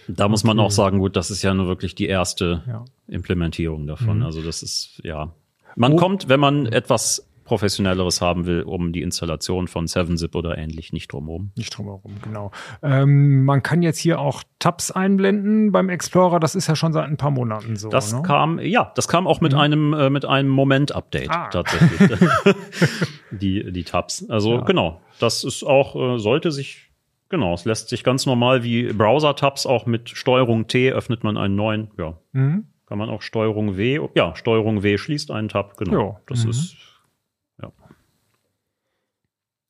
[0.09, 2.85] da muss man auch sagen, gut, das ist ja nur wirklich die erste Ja.
[3.09, 4.18] Implementierung davon.
[4.18, 4.22] Mhm.
[4.24, 5.33] Also das ist, ja.
[5.77, 10.59] Man Wo- kommt, wenn man etwas professionelleres haben will, um die Installation von 7-Zip oder
[10.59, 11.53] ähnlich nicht drumherum.
[11.57, 12.51] nicht drumherum, genau.
[12.82, 16.38] Ähm, man kann jetzt hier auch Tabs einblenden beim Explorer.
[16.40, 17.88] Das ist ja schon seit ein paar Monaten so.
[17.88, 18.22] Das ne?
[18.22, 21.49] kam, ja, das kam auch mit einem, äh, mit einem Moment-Update Ah.
[21.49, 22.01] tatsächlich.
[23.30, 24.28] die, die Tabs.
[24.28, 24.61] Also Ja.
[24.62, 26.90] genau, das ist auch, äh, sollte sich,
[27.28, 31.57] genau, es lässt sich ganz normal wie Browser-Tabs auch mit Steuerung T öffnet man einen
[31.57, 32.66] neuen, ja, Mhm.
[32.86, 36.01] kann man auch Steuerung W, ja, Steuerung W schließt einen Tab, genau.
[36.01, 36.20] Ja.
[36.28, 36.51] Das Mhm.
[36.51, 36.76] ist,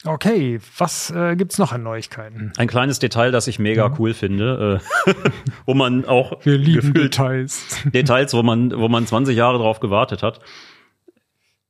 [0.07, 2.53] Okay, was äh, gibt's noch an Neuigkeiten?
[2.57, 5.13] ein kleines Detail, das ich mega cool finde, äh,
[5.67, 7.67] wo man auch Wir lieben Details.
[7.93, 10.41] Details, wo man, wo man 20 Jahre drauf gewartet hat.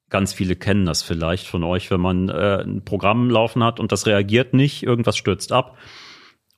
[0.09, 3.91] Ganz viele kennen das vielleicht von euch, wenn man äh, ein Programm laufen hat und
[3.91, 5.77] das reagiert nicht, irgendwas stürzt ab.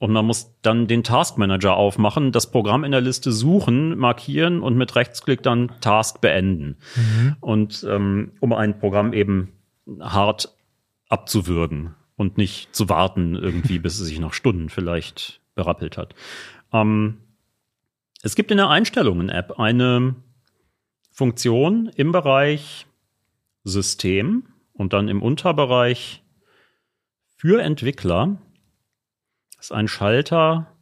[0.00, 4.60] Und man muss dann den Task Manager aufmachen, das Programm in der Liste suchen, markieren
[4.60, 6.76] und mit Rechtsklick dann Task beenden.
[7.40, 9.48] Und ähm, um ein Programm eben
[10.00, 10.54] hart
[11.08, 16.14] abzuwürgen und nicht zu warten irgendwie, bis es sich nach Stunden vielleicht berappelt hat.
[16.72, 17.18] Ähm,
[18.22, 20.16] es gibt in der Einstellungen-App eine
[21.10, 22.86] Funktion im Bereich
[23.64, 26.22] System und dann im Unterbereich
[27.36, 28.38] für Entwickler.
[29.56, 30.72] Das ist ein Schalter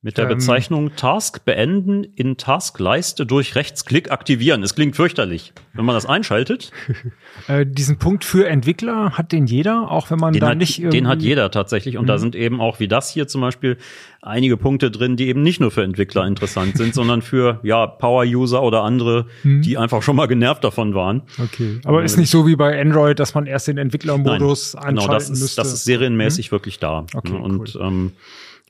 [0.00, 0.36] mit der Ähm.
[0.36, 4.62] Bezeichnung Task beenden in Taskleiste durch Rechtsklick aktivieren.
[4.62, 5.52] Es klingt fürchterlich.
[5.74, 6.70] Wenn man das einschaltet,
[7.48, 10.82] Äh, diesen Punkt für Entwickler hat den jeder, auch wenn man den da hat, nicht
[10.92, 11.96] den hat jeder tatsächlich.
[11.96, 12.18] Und da Mhm.
[12.18, 13.76] sind eben auch wie das hier zum Beispiel
[14.22, 18.62] einige Punkte drin, die eben nicht nur für Entwickler interessant sind, sondern für ja Power-User
[18.62, 19.62] oder andere, Mhm.
[19.62, 21.22] die einfach schon mal genervt davon waren.
[21.42, 24.96] Okay, aber ist nicht so wie bei Android, dass man erst den Entwicklermodus Nein, anschalten
[25.06, 25.60] genau, das ist, müsste.
[25.60, 27.06] das ist serienmäßig wirklich da.
[27.14, 28.12] Okay, und ähm,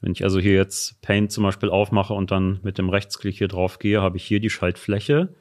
[0.00, 3.48] wenn ich also hier jetzt Paint zum Beispiel aufmache und dann mit dem Rechtsklick hier
[3.48, 5.34] drauf gehe, habe ich hier die Schaltfläche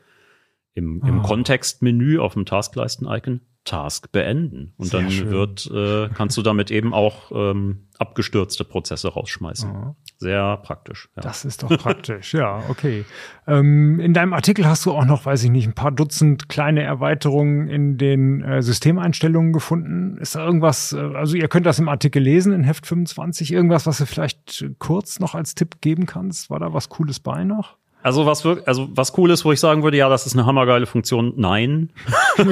[0.73, 1.23] im, im Ah.
[1.23, 4.73] Kontextmenü auf dem Taskleisten-Icon Task beenden.
[4.77, 5.29] Und Sehr dann schön.
[5.29, 9.69] wird, äh, kannst du damit eben auch ähm, abgestürzte Prozesse rausschmeißen.
[9.69, 9.95] Ah.
[10.19, 11.09] Sehr praktisch.
[11.15, 11.21] Ja.
[11.21, 13.05] Das ist doch praktisch, ja, okay.
[13.45, 16.81] Ähm, in deinem Artikel hast du auch noch, weiß ich nicht, ein paar Dutzend kleine
[16.81, 20.17] Erweiterungen in den äh, Systemeinstellungen gefunden.
[20.17, 23.85] Ist da irgendwas, äh, also ihr könnt das im Artikel lesen in Heft 25, irgendwas,
[23.85, 26.49] was du vielleicht kurz noch als Tipp geben kannst?
[26.49, 27.77] War da was Cooles bei noch?
[28.07, 30.45] Also was wirk also was cool ist, wo ich sagen würde, ja, das ist eine
[30.45, 31.33] hammergeile Funktion.
[31.35, 31.91] Nein.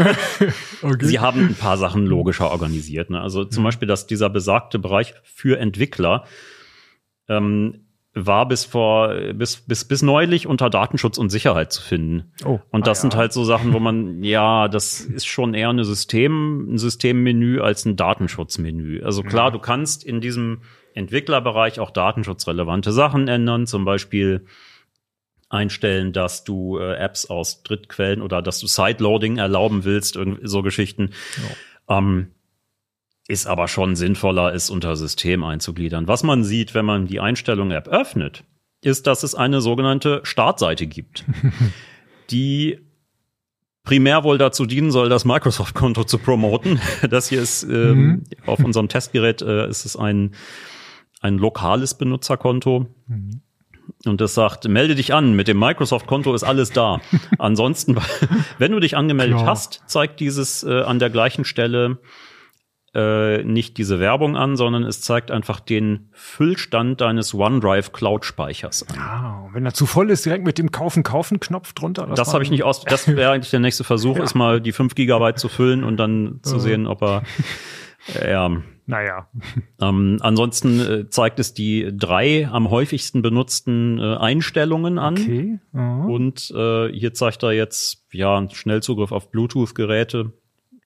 [0.81, 1.05] Okay.
[1.05, 3.09] Sie haben ein paar Sachen logischer organisiert.
[3.09, 3.19] Ne?
[3.19, 6.25] Also zum Beispiel, dass dieser besagte Bereich für Entwickler
[7.27, 12.33] ähm, war bis vor bis bis bis neulich unter Datenschutz und Sicherheit zu finden.
[12.43, 13.19] Oh, und das ah, sind ja.
[13.19, 17.85] halt so Sachen, wo man ja, das ist schon eher eine System ein Systemmenü als
[17.85, 19.01] ein Datenschutzmenü.
[19.03, 20.61] Also klar, du kannst in diesem
[20.93, 24.45] Entwicklerbereich auch datenschutzrelevante Sachen ändern, zum Beispiel
[25.55, 30.61] einstellen, dass du äh, Apps aus Drittquellen oder dass du Sideloading erlauben willst, irgendwie so
[30.61, 31.11] Geschichten.
[31.89, 32.31] Ähm,
[33.27, 36.07] ist aber schon sinnvoller, es unter System einzugliedern.
[36.07, 38.43] Was man sieht, wenn man die Einstellung-App öffnet,
[38.81, 41.25] ist, dass es eine sogenannte Startseite gibt,
[42.29, 42.79] die
[43.83, 46.79] primär wohl dazu dienen soll, das Microsoft-Konto zu promoten.
[47.09, 50.35] Das hier ist ähm, auf unserem Testgerät äh, ist es ein
[51.25, 52.85] ein lokales Benutzerkonto.
[54.05, 56.99] Und das sagt, melde dich an, mit dem Microsoft-Konto ist alles da.
[57.39, 57.95] Ansonsten,
[58.57, 59.47] wenn du dich angemeldet Klar.
[59.49, 61.97] hast, zeigt dieses äh, an der gleichen Stelle
[62.93, 68.97] äh, nicht diese Werbung an, sondern es zeigt einfach den Füllstand deines OneDrive Cloud-Speichers an.
[68.99, 72.07] Ah, wenn er zu voll ist, direkt mit dem Kaufen-Kaufen-Knopf drunter.
[72.15, 72.83] Das man- habe ich nicht aus.
[72.85, 76.39] Das wäre eigentlich der nächste Versuch, ist mal die 5 Gigabyte zu füllen und dann
[76.43, 76.59] zu Ja.
[76.59, 77.23] sehen, ob er
[78.13, 79.27] ja, Naja.
[79.81, 85.13] Ähm, ansonsten äh, zeigt es die drei am häufigsten benutzten äh, Einstellungen an.
[85.15, 85.59] Okay.
[85.73, 86.05] aha.
[86.05, 90.33] Und äh, hier zeigt er jetzt ja einen Schnellzugriff auf Bluetooth-Geräte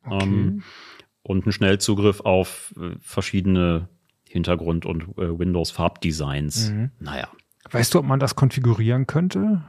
[0.09, 0.63] ähm,
[1.23, 3.89] und einen Schnellzugriff auf äh, verschiedene
[4.29, 6.71] Hintergrund- und äh, Windows-Farbdesigns.
[6.71, 6.91] Mhm.
[6.99, 7.27] Naja,
[7.71, 9.61] Weißt du, ob man das konfigurieren könnte?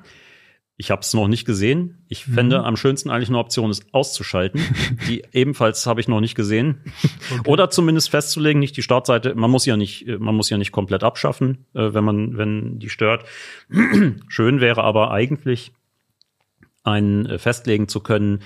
[0.81, 1.99] Ich habe es noch nicht gesehen.
[2.09, 4.63] Ich fände am schönsten eigentlich eine Option, es auszuschalten.
[5.09, 6.81] die ebenfalls habe ich noch nicht gesehen.
[7.45, 9.35] Oder zumindest festzulegen, nicht die Startseite.
[9.35, 12.89] Man muss ja nicht, man muss ja nicht komplett abschaffen, äh, wenn man, wenn die
[12.89, 13.27] stört.
[14.29, 15.73] Schön wäre aber eigentlich,
[16.83, 18.41] ein äh, festlegen zu können,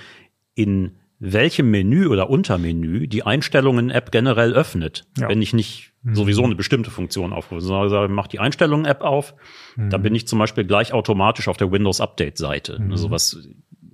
[0.55, 5.05] in welchem Menü oder Untermenü die Einstellungen-App generell öffnet.
[5.17, 5.29] Ja.
[5.29, 9.33] Wenn ich nicht sowieso eine bestimmte Funktion aufrufe, sondern sage, mach die Einstellungen-App auf,
[9.75, 12.79] da bin ich zum Beispiel gleich automatisch auf der Windows-Update-Seite.
[12.91, 13.37] Also was,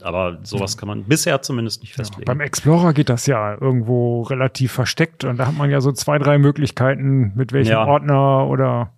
[0.01, 2.25] aber sowas kann man bisher zumindest nicht festlegen.
[2.25, 6.19] Beim Explorer geht das ja irgendwo relativ versteckt und da hat man ja so zwei,
[6.19, 7.85] drei Möglichkeiten, mit welchem Ja.
[7.85, 8.93] Ordner oder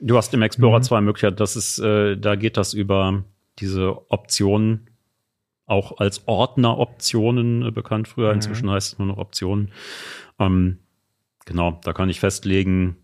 [0.00, 1.36] Du hast im Explorer zwei Möglichkeiten.
[1.36, 3.24] Das ist, äh, da geht das über
[3.58, 4.86] diese Optionen,
[5.66, 8.32] auch als Ordner-Optionen äh, bekannt früher.
[8.32, 9.72] Inzwischen heißt es nur noch Optionen.
[10.38, 10.78] Ähm,
[11.48, 12.96] genau, da kann ich festlegen,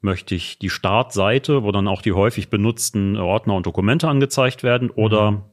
[0.00, 4.90] möchte ich die Startseite, wo dann auch die häufig benutzten Ordner und Dokumente angezeigt werden
[4.90, 5.50] oder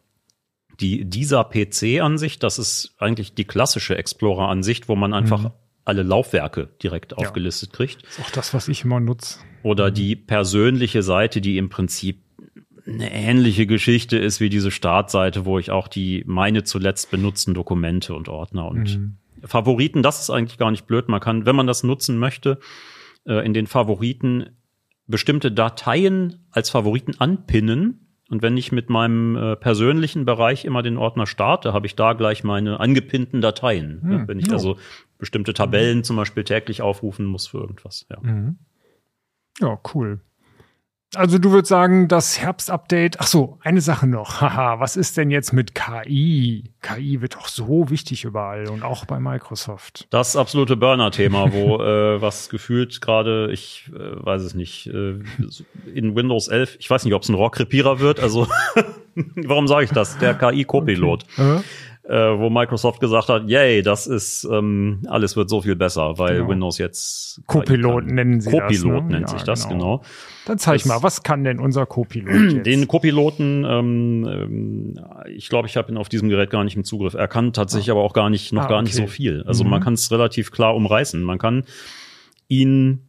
[0.80, 5.51] die dieser PC-Ansicht, das ist eigentlich die klassische Explorer-Ansicht, wo man einfach
[5.86, 8.03] alle Laufwerke direkt aufgelistet kriegt.
[8.03, 9.39] Ist auch das, was ich immer nutze.
[9.63, 12.24] oder die persönliche Seite, die im Prinzip
[12.88, 18.13] eine ähnliche Geschichte ist wie diese Startseite, wo ich auch die meine zuletzt benutzten Dokumente
[18.13, 18.99] und Ordner und
[19.45, 21.07] Favoriten, das ist eigentlich gar nicht blöd.
[21.07, 22.59] Man kann, wenn man das nutzen möchte,
[23.25, 24.57] äh, in den Favoriten
[25.07, 28.01] bestimmte Dateien als Favoriten anpinnen.
[28.29, 32.13] Und wenn ich mit meinem äh, persönlichen Bereich immer den Ordner starte, habe ich da
[32.13, 34.01] gleich meine angepinnten Dateien.
[34.09, 34.77] Ja, wenn ich also
[35.19, 38.07] bestimmte Tabellen zum Beispiel täglich aufrufen muss für irgendwas.
[38.09, 38.17] Ja.
[39.61, 40.21] Ja, cool.
[41.16, 44.41] Also du würdest sagen, das Herbstupdate, ach so, eine Sache noch.
[44.41, 46.72] Haha, was ist denn jetzt mit KI?
[46.82, 50.07] KI wird doch so wichtig überall und auch bei Microsoft.
[50.09, 55.20] Das absolute Burner-Thema, wo äh, was gefühlt gerade, ich äh, weiß es nicht, äh,
[55.93, 58.47] in Windows 11, ich weiß nicht, ob es ein Rohrkrepierer wird, also
[59.36, 60.18] warum sage ich das?
[60.18, 61.59] Der KI-Copilot, Äh?
[62.08, 66.38] Äh, wo Microsoft gesagt hat, yay, das ist, ähm, alles wird so viel besser, weil
[66.38, 66.49] Genau.
[66.49, 69.01] Windows jetzt Copilot nennen sie Copilot das, ne?
[69.10, 69.97] nennt Ja, sich das, genau.
[69.99, 70.01] genau.
[70.45, 72.66] Dann zeig Das- mal, was kann denn unser Copilot jetzt?
[72.68, 74.99] Den Copiloten, ähm, ähm,
[75.34, 77.16] ich glaube, ich habe ihn auf diesem Gerät gar nicht im Zugriff.
[77.16, 79.08] Er kann tatsächlich aber auch gar nicht, noch Ah, gar nicht okay.
[79.08, 79.43] so viel.
[79.47, 79.72] Also Mhm.
[79.72, 81.24] man kann es relativ klar umreißen.
[81.24, 81.64] Man kann
[82.47, 83.05] ihn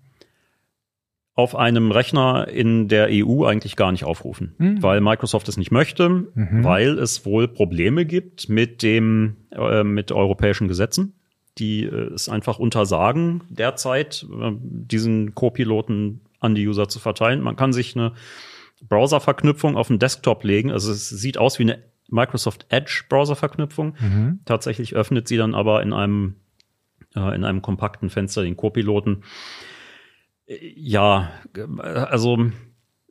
[1.36, 4.82] auf einem Rechner in der EU eigentlich gar nicht aufrufen, Mhm.
[4.82, 10.66] weil Microsoft es nicht möchte, weil es wohl Probleme gibt mit dem äh, mit europäischen
[10.66, 11.12] Gesetzen,
[11.58, 17.42] die äh, es einfach untersagen derzeit äh, diesen Co-Piloten an die User zu verteilen.
[17.42, 18.12] Man kann sich eine
[18.88, 20.70] Browser-Verknüpfung auf den Desktop legen.
[20.70, 21.78] Also es sieht aus wie eine
[22.08, 23.94] Microsoft Edge Browser-Verknüpfung.
[24.00, 24.40] Mhm.
[24.44, 26.36] Tatsächlich öffnet sie dann aber in einem
[27.14, 29.22] äh, in einem kompakten Fenster den Co-Piloten.
[30.48, 32.38] Ja, äh, also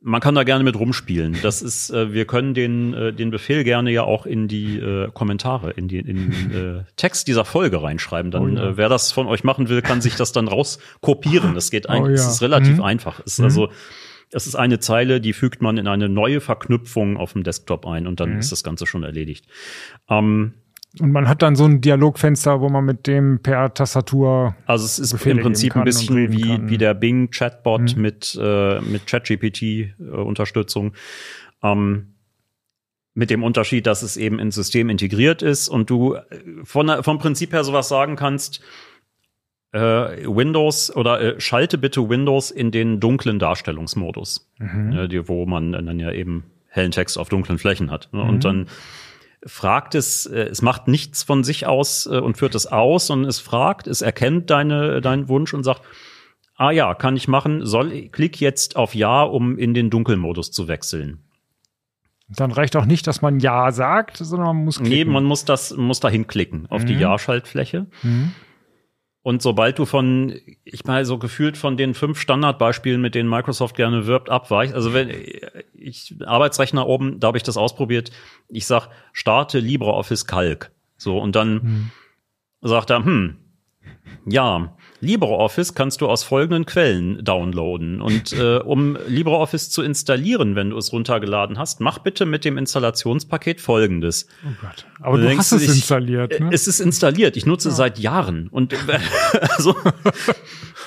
[0.02, 1.36] man kann da gerne mit rumspielen.
[1.42, 5.10] Das ist, äh, wir können den, äh, den Befehl gerne ja auch in die äh,
[5.12, 8.30] Kommentare, in die in den äh, Text dieser Folge reinschreiben.
[8.30, 8.68] Dann, Oh ja.
[8.70, 11.54] äh, wer das von euch machen will, kann sich das dann rauskopieren.
[11.54, 12.28] Das geht eigentlich, Oh ja.
[12.28, 12.82] es ist relativ Mhm.
[12.84, 13.20] einfach.
[13.20, 13.70] Ist also
[14.32, 18.06] es ist eine Zeile, die fügt man in eine neue Verknüpfung auf dem Desktop ein
[18.06, 18.38] und dann Mhm.
[18.38, 19.46] ist das Ganze schon erledigt.
[20.08, 20.54] Ähm,
[21.00, 24.98] Und man hat dann so ein Dialogfenster, wo man mit dem per Tastatur Also es
[24.98, 26.68] ist Befehle im Prinzip ein bisschen wie, kann.
[26.70, 28.02] wie der Bing Chatbot Mhm.
[28.02, 30.92] mit, äh, mit ChatGPT-Unterstützung.
[31.62, 32.12] ähm,
[33.14, 36.22] mit dem Unterschied, dass es eben ins System integriert ist und du äh,
[36.64, 38.60] von, vom Prinzip her sowas sagen kannst,
[39.72, 44.92] äh, Windows oder äh, schalte bitte Windows in den dunklen Darstellungsmodus, Mhm.
[44.92, 48.10] äh, die, wo man dann ja eben hellen Text auf dunklen Flächen hat.
[48.12, 48.22] Ne?
[48.22, 48.66] Und dann
[49.44, 53.28] fragt es, äh, es macht nichts von sich aus äh, und führt es aus, sondern
[53.28, 55.82] es fragt, es erkennt deine, deinen Wunsch und sagt,
[56.56, 60.68] ah ja, kann ich machen, soll, klick jetzt auf Ja, um in den Dunkelmodus zu
[60.68, 61.22] wechseln.
[62.28, 64.92] Dann reicht auch nicht, dass man Ja sagt, sondern man muss klicken.
[64.92, 67.00] Nee, man muss das, muss dahin klicken, auf die Mhm.
[67.00, 67.86] Ja-Schaltfläche.
[68.02, 68.32] Mhm.
[69.26, 73.74] Und sobald du von, ich meine, so gefühlt von den fünf Standardbeispielen, mit denen Microsoft
[73.74, 75.10] gerne wirbt, abweichst, also wenn
[75.74, 78.12] ich Arbeitsrechner oben, da habe ich das ausprobiert,
[78.48, 80.70] ich sag, starte LibreOffice Calc.
[80.96, 81.90] So, und dann Mhm.
[82.60, 83.38] sagt er, hm,
[84.26, 88.00] ja, LibreOffice kannst du aus folgenden Quellen downloaden.
[88.00, 92.58] Und äh, um LibreOffice zu installieren, wenn du es runtergeladen hast, mach bitte mit dem
[92.58, 94.26] Installationspaket folgendes.
[94.44, 94.86] Oh Gott.
[95.00, 96.50] Aber du denkst hast es dich, installiert, ne?
[96.52, 97.36] Es ist installiert.
[97.36, 98.48] Ich nutze es seit Jahren.
[98.48, 98.74] Und,
[99.56, 99.74] also,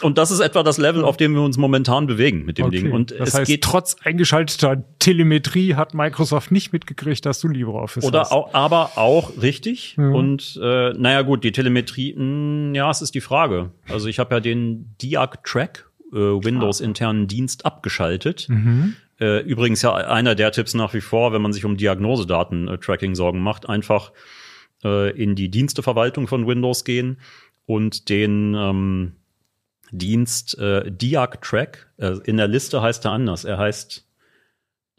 [0.02, 2.84] und das ist etwa das Level, auf dem wir uns momentan bewegen mit dem Okay.
[2.84, 2.92] Ding.
[2.92, 8.04] Und das es heißt, geht trotz eingeschalteter Telemetrie hat Microsoft nicht mitgekriegt, dass du LibreOffice
[8.04, 8.32] Oder hast.
[8.32, 9.96] auch, aber auch richtig.
[9.98, 10.10] Ja.
[10.10, 13.72] Und äh, naja gut, die Telemetrie, mh, ja, es ist die Frage.
[13.88, 18.48] Also ich habe ja den Diag-Track, äh, Windows-internen Dienst abgeschaltet.
[18.50, 18.96] Mhm.
[19.20, 23.42] Äh, übrigens ja einer der Tipps nach wie vor, wenn man sich um Diagnosedaten-Tracking Sorgen
[23.42, 24.12] macht, einfach
[24.84, 27.18] äh, in die Diensteverwaltung von Windows gehen
[27.66, 29.14] und den ähm,
[29.92, 33.44] Dienst äh, Diag-Track, äh, in der Liste heißt er anders.
[33.44, 34.08] Er heißt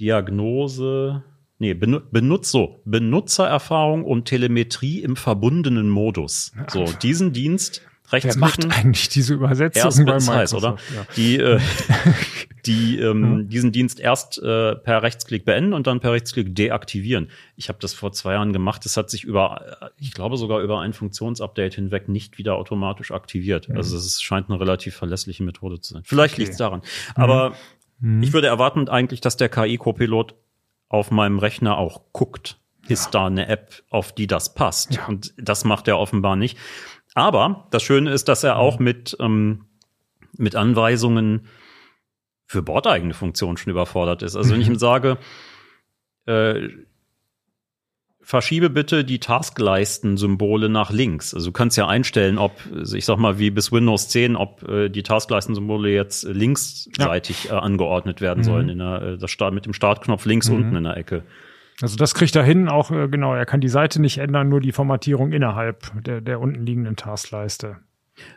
[0.01, 1.23] Diagnose,
[1.59, 6.53] nee, benu benutz so, Benutzererfahrung und Telemetrie im verbundenen Modus.
[6.69, 7.83] So, diesen Dienst
[8.13, 10.55] Wer macht eigentlich diese Übersetzung Erst bei Microsoft?
[10.65, 10.77] oder?
[10.95, 11.07] Ja.
[11.17, 11.61] Die, äh,
[12.67, 17.31] die ähm, diesen Dienst erst äh, per Rechtsklick beenden und dann per Rechtsklick deaktivieren.
[17.57, 18.85] Ich habe das vor zwei Jahren gemacht.
[18.85, 23.11] Das hat sich über, äh, ich glaube sogar über ein Funktionsupdate hinweg nicht wieder automatisch
[23.13, 23.69] aktiviert.
[23.71, 26.03] Also es scheint eine relativ verlässliche Methode zu sein.
[26.05, 26.43] Vielleicht Okay.
[26.43, 26.83] liegt's daran.
[27.15, 27.55] Aber
[28.03, 28.23] Mhm.
[28.23, 30.35] ich würde erwarten eigentlich, dass der KI-Copilot
[30.89, 32.57] auf meinem Rechner auch guckt.
[32.89, 34.95] Ist da eine App, auf die das passt?
[34.95, 35.07] Ja.
[35.07, 36.57] Und das macht er offenbar nicht.
[37.15, 39.65] Aber das Schöne ist, dass er auch mit, ähm,
[40.37, 41.47] mit Anweisungen
[42.47, 44.37] für bordeigene Funktionen schon überfordert ist.
[44.37, 45.19] Also wenn ich ihm sage,
[46.27, 46.69] äh,
[48.23, 51.35] verschiebe bitte die Taskleisten-Symbole nach links.
[51.35, 54.63] Also du kannst ja einstellen, ob, also ich sag mal, wie bis Windows 10, ob
[54.69, 58.45] äh, die Taskleisten-Symbole jetzt linksseitig äh, angeordnet werden Mhm.
[58.45, 60.55] sollen, in der, äh, das Start, mit dem Startknopf links Mhm.
[60.55, 61.25] unten in der Ecke.
[61.83, 64.61] Also das kriegt er hin, auch äh, genau, er kann die Seite nicht ändern, nur
[64.61, 67.79] die Formatierung innerhalb der, der unten liegenden Taskleiste.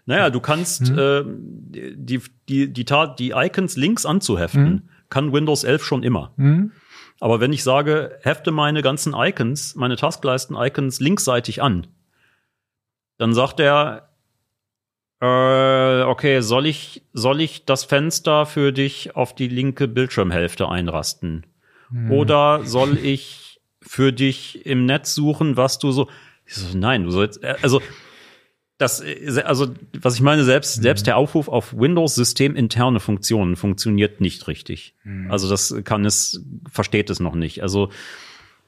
[0.06, 0.98] Naja, du kannst Mhm.
[1.00, 1.24] äh,
[1.98, 4.82] die, die, die, die Icons links anzuheften, Mhm.
[5.10, 6.32] kann Windows 11 schon immer.
[6.38, 6.72] Hm?
[7.20, 11.88] Aber wenn ich sage, hefte meine ganzen Icons, meine Taskleisten-Icons linksseitig an,
[13.18, 14.10] dann sagt er,
[15.22, 21.46] äh, okay, soll ich, soll ich das Fenster für dich auf die linke Bildschirmhälfte einrasten?
[21.94, 22.12] Hm.
[22.12, 26.10] Oder soll ich für dich im Netz suchen, was du so,
[26.48, 27.82] so nein, du sollst, äh, also,
[28.80, 29.68] das, äh, also,
[30.02, 34.96] was ich meine, selbst, selbst der Aufruf auf Windows-System interne Funktionen funktioniert nicht richtig.
[35.30, 37.62] Also, das kann es, versteht es noch nicht.
[37.62, 37.90] Also,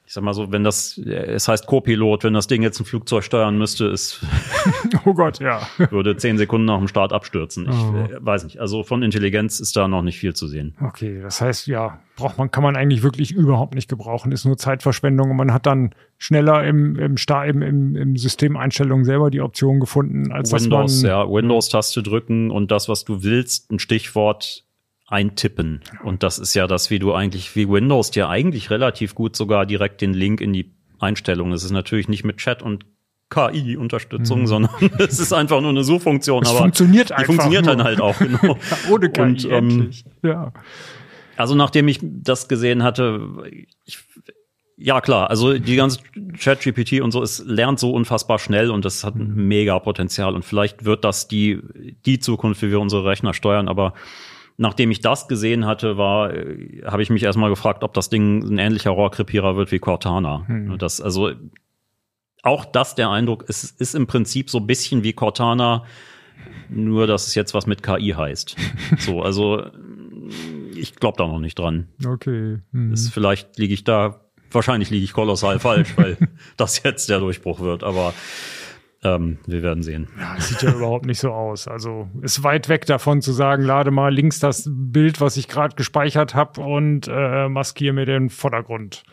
[0.06, 3.24] ich sag mal so, wenn das, es heißt Co-Pilot, wenn das Ding jetzt ein Flugzeug
[3.24, 4.24] steuern müsste, es
[5.04, 5.60] Oh Gott, ja.
[5.90, 7.68] würde zehn Sekunden nach dem Start abstürzen.
[7.68, 7.96] Ich Oh.
[7.96, 8.60] äh, weiß nicht.
[8.60, 10.76] Also von Intelligenz ist da noch nicht viel zu sehen.
[10.80, 14.56] Okay, das heißt, ja, braucht man, kann man eigentlich wirklich überhaupt nicht gebrauchen, ist nur
[14.56, 19.40] Zeitverschwendung und man hat dann schneller im, im, Sta- im, im, im Systemeinstellungen selber die
[19.40, 21.10] Option gefunden, als Windows, dass man.
[21.10, 24.62] ja, Windows-Taste drücken und das, was du willst, ein Stichwort
[25.06, 25.80] eintippen.
[26.02, 29.66] Und das ist ja das, wie du eigentlich, wie Windows dir eigentlich relativ gut sogar
[29.66, 31.52] direkt den Link in die Einstellungen.
[31.52, 32.86] Es ist natürlich nicht mit Chat und
[33.30, 36.40] KI-Unterstützung, sondern es ist einfach nur eine Suchfunktion.
[36.40, 36.44] Mhm.
[36.44, 37.76] Es aber funktioniert die einfach funktioniert nur.
[37.76, 38.58] dann halt auch, genau.
[38.90, 39.90] Ohne KI, Und, ähm.
[40.22, 40.52] Ja.
[41.36, 43.28] Also nachdem ich das gesehen hatte,
[43.84, 43.98] ich,
[44.76, 46.00] ja klar, also die ganze
[46.34, 50.44] Chat-GPT und so, es lernt so unfassbar schnell und das hat ein mega Potenzial und
[50.44, 51.60] vielleicht wird das die,
[52.06, 53.92] die Zukunft, wie wir unsere Rechner steuern, aber
[54.56, 58.42] nachdem ich das gesehen hatte, war, äh, habe ich mich erstmal gefragt, ob das Ding
[58.42, 60.46] ein ähnlicher Rohrkrepierer wird wie Cortana.
[60.78, 61.32] Das, also
[62.42, 65.84] auch das der Eindruck, es ist im Prinzip so ein bisschen wie Cortana,
[66.68, 68.56] nur dass es jetzt was mit KI heißt.
[68.98, 69.66] So, also
[70.74, 71.88] ich glaube da noch nicht dran.
[72.04, 72.58] Okay.
[72.72, 72.92] Mhm.
[72.92, 76.16] Ist, vielleicht liege ich da, wahrscheinlich liege ich kolossal falsch, weil
[76.56, 78.14] das jetzt der Durchbruch wird, aber
[79.14, 80.08] ähm, wir werden sehen.
[80.18, 81.68] Ja, sieht ja überhaupt nicht so aus.
[81.68, 85.76] Also ist weit weg davon zu sagen, lade mal links das Bild, was ich gerade
[85.76, 89.04] gespeichert habe und äh, maskiere mir den Vordergrund.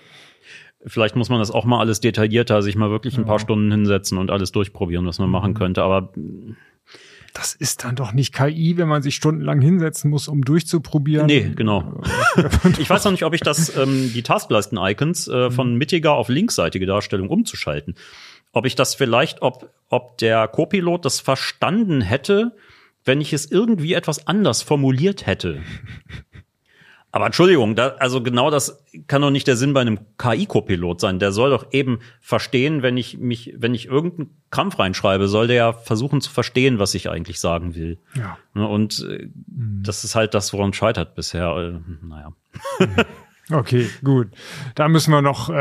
[0.86, 4.18] Vielleicht muss man das auch mal alles detaillierter, sich mal wirklich ein paar Stunden hinsetzen
[4.18, 5.56] und alles durchprobieren, was man machen Mhm.
[5.58, 5.82] könnte.
[5.84, 6.12] Aber
[7.34, 11.26] Das ist dann doch nicht KI, wenn man sich stundenlang hinsetzen muss, um durchzuprobieren.
[11.26, 12.02] nee, genau.
[12.80, 16.86] ich weiß noch nicht, ob ich das, ähm, die Taskleisten-Icons äh, von mittiger auf linksseitige
[16.86, 17.96] Darstellung umzuschalten.
[18.54, 22.56] Ob ich das vielleicht, ob, ob der Copilot das verstanden hätte,
[23.04, 25.62] wenn ich es irgendwie etwas anders formuliert hätte.
[27.12, 31.20] Aber Entschuldigung, da, also genau das kann doch nicht der Sinn bei einem KI-Copilot sein.
[31.20, 35.56] Der soll doch eben verstehen, wenn ich mich, wenn ich irgendeinen Krampf reinschreibe, soll der
[35.56, 38.00] ja versuchen zu verstehen, was ich eigentlich sagen will.
[38.16, 38.40] Ja.
[38.56, 41.56] Und äh, das ist halt das, woran scheitert bisher.
[41.56, 42.34] Äh, naja.
[43.52, 44.30] Okay, gut.
[44.76, 45.54] Da müssen wir noch äh,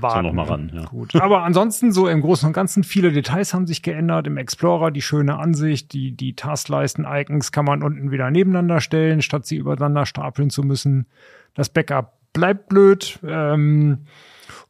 [0.00, 0.26] warten.
[0.26, 0.84] noch mal ran, ja.
[0.86, 1.14] Gut.
[1.14, 4.26] Aber ansonsten so im Großen und Ganzen viele Details haben sich geändert.
[4.26, 9.46] Im Explorer die schöne Ansicht, die die Taskleisten-Icons kann man unten wieder nebeneinander stellen, statt
[9.46, 11.06] sie übereinander stapeln zu müssen.
[11.54, 14.06] Das Backup bleibt blöd ähm,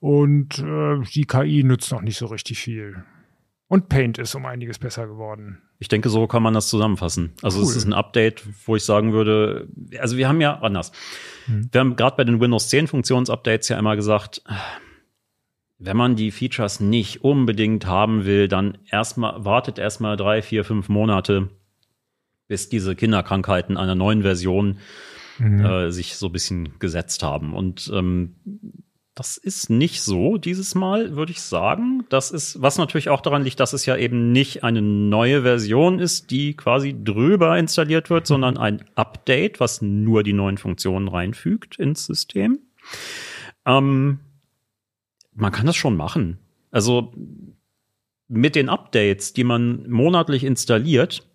[0.01, 3.03] und äh, die KI nützt noch nicht so richtig viel.
[3.67, 5.63] Und Paint ist um einiges besser geworden.
[5.81, 7.35] Ich denke, so kann man das zusammenfassen.
[7.43, 7.77] Also es Cool.
[7.77, 9.69] ist ein Update, wo ich sagen würde,
[10.01, 10.91] also wir haben ja anders.
[11.47, 14.43] Wir haben gerade bei den Windows 10 Funktionsupdates ja immer gesagt,
[15.79, 20.89] wenn man die Features nicht unbedingt haben will, dann erstmal wartet erstmal drei, vier, fünf
[20.89, 21.49] Monate,
[22.49, 24.79] bis diese Kinderkrankheiten einer neuen Version
[25.41, 27.55] äh, sich so ein bisschen gesetzt haben.
[27.55, 28.35] Und ähm,
[29.19, 32.05] das ist nicht so dieses Mal, würde ich sagen.
[32.09, 35.99] Das ist, was natürlich auch daran liegt, dass es ja eben nicht eine neue Version
[35.99, 41.81] ist, die quasi drüber installiert wird, sondern ein Update, was nur die neuen Funktionen reinfügt
[41.81, 42.61] ins System.
[43.67, 44.21] Ähm,
[45.35, 46.39] man kann das schon machen.
[46.71, 47.13] Also
[48.29, 51.27] mit den Updates, die man monatlich installiert,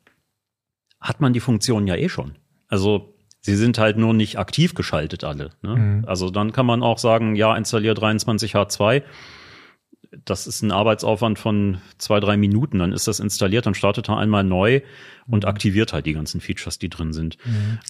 [1.02, 2.38] hat man die Funktionen ja eh schon.
[2.70, 3.13] Also
[3.44, 5.52] sie sind halt nur nicht aktiv geschaltet alle.
[5.62, 5.76] Ne?
[5.76, 6.06] Mhm.
[6.08, 9.04] Also dann kann man auch sagen, ja, installier 23H2.
[10.26, 12.80] Das ist ein Arbeitsaufwand von zwei, drei Minuten.
[12.80, 14.82] Dann ist das installiert, dann startet er einmal neu
[15.28, 17.38] und aktiviert halt die ganzen Features, die drin sind.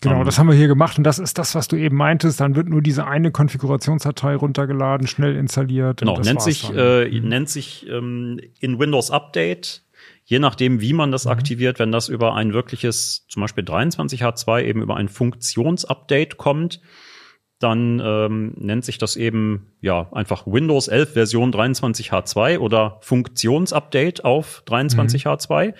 [0.01, 2.39] Genau, Ähm, das haben wir hier gemacht und das ist das, was du eben meintest.
[2.39, 5.99] Dann wird nur diese eine Konfigurationsdatei runtergeladen, schnell installiert.
[5.99, 9.82] Genau, nennt sich, äh, nennt sich ähm, in Windows Update,
[10.25, 11.13] je nachdem, wie man Mhm.
[11.13, 16.81] das aktiviert, wenn das über ein wirkliches, zum Beispiel 23H2 eben über ein Funktionsupdate kommt,
[17.59, 24.63] dann ähm, nennt sich das eben ja einfach Windows 11 Version 23H2 oder Funktionsupdate auf
[24.67, 25.73] 23H2.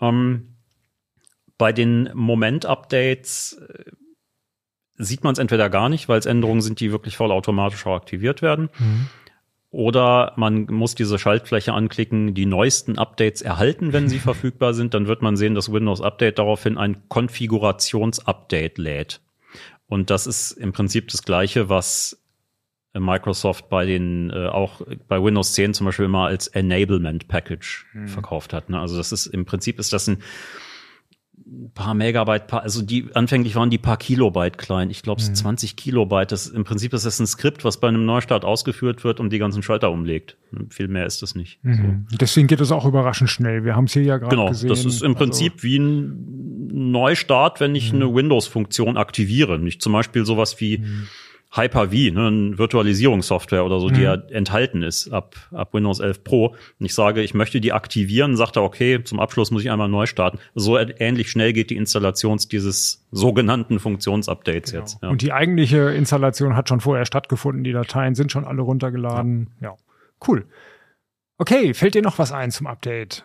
[0.00, 0.56] Ähm,
[1.56, 3.84] bei den Moment-Updates äh,
[4.96, 8.42] sieht man es entweder gar nicht, weil es Änderungen sind, die wirklich vollautomatisch auch aktiviert
[8.42, 8.68] werden.
[9.70, 14.94] Oder man muss diese Schaltfläche anklicken, die neuesten Updates erhalten, wenn sie verfügbar sind.
[14.94, 19.20] Dann wird man sehen, dass Windows Update daraufhin ein Konfigurationsupdate lädt.
[19.86, 22.20] Und das ist im Prinzip das Gleiche, was
[22.92, 28.52] Microsoft bei den, äh, auch bei Windows 10 zum Beispiel immer als Enablement Package verkauft
[28.52, 28.68] hat.
[28.68, 28.80] Ne?
[28.80, 30.22] Also das ist, im Prinzip ist das ein
[31.74, 34.90] paar Megabyte, paar, also die anfänglich waren die paar Kilobyte klein.
[34.90, 36.30] Ich glaube, 20 Kilobyte.
[36.32, 39.38] Das, Im Prinzip ist das ein Skript, was bei einem Neustart ausgeführt wird und die
[39.38, 40.36] ganzen Schalter umlegt.
[40.70, 41.58] Viel mehr ist das nicht.
[41.64, 42.06] Mhm.
[42.20, 43.64] Deswegen geht es auch überraschend schnell.
[43.64, 44.68] Wir haben es hier ja gerade Genau, gesehen.
[44.68, 49.58] das ist im Also, Prinzip wie ein Neustart, wenn ich eine Windows-Funktion aktiviere.
[49.58, 50.84] Nicht zum Beispiel sowas wie
[51.52, 56.46] Hyper-V, ne, eine Virtualisierungssoftware oder so, die ja enthalten ist ab, ab Windows 11 Pro.
[56.78, 59.88] Und ich sage, ich möchte die aktivieren, sagt er, okay, zum Abschluss muss ich einmal
[59.88, 60.38] neu starten.
[60.54, 64.82] So ähnlich schnell geht die Installation dieses sogenannten Funktionsupdates genau.
[64.82, 64.98] jetzt.
[65.02, 65.08] Ja.
[65.08, 67.64] Und die eigentliche Installation hat schon vorher stattgefunden.
[67.64, 69.50] Die Dateien sind schon alle runtergeladen.
[69.60, 69.74] Ja,
[70.28, 70.46] cool.
[71.38, 73.24] Okay, fällt dir noch was ein zum Update?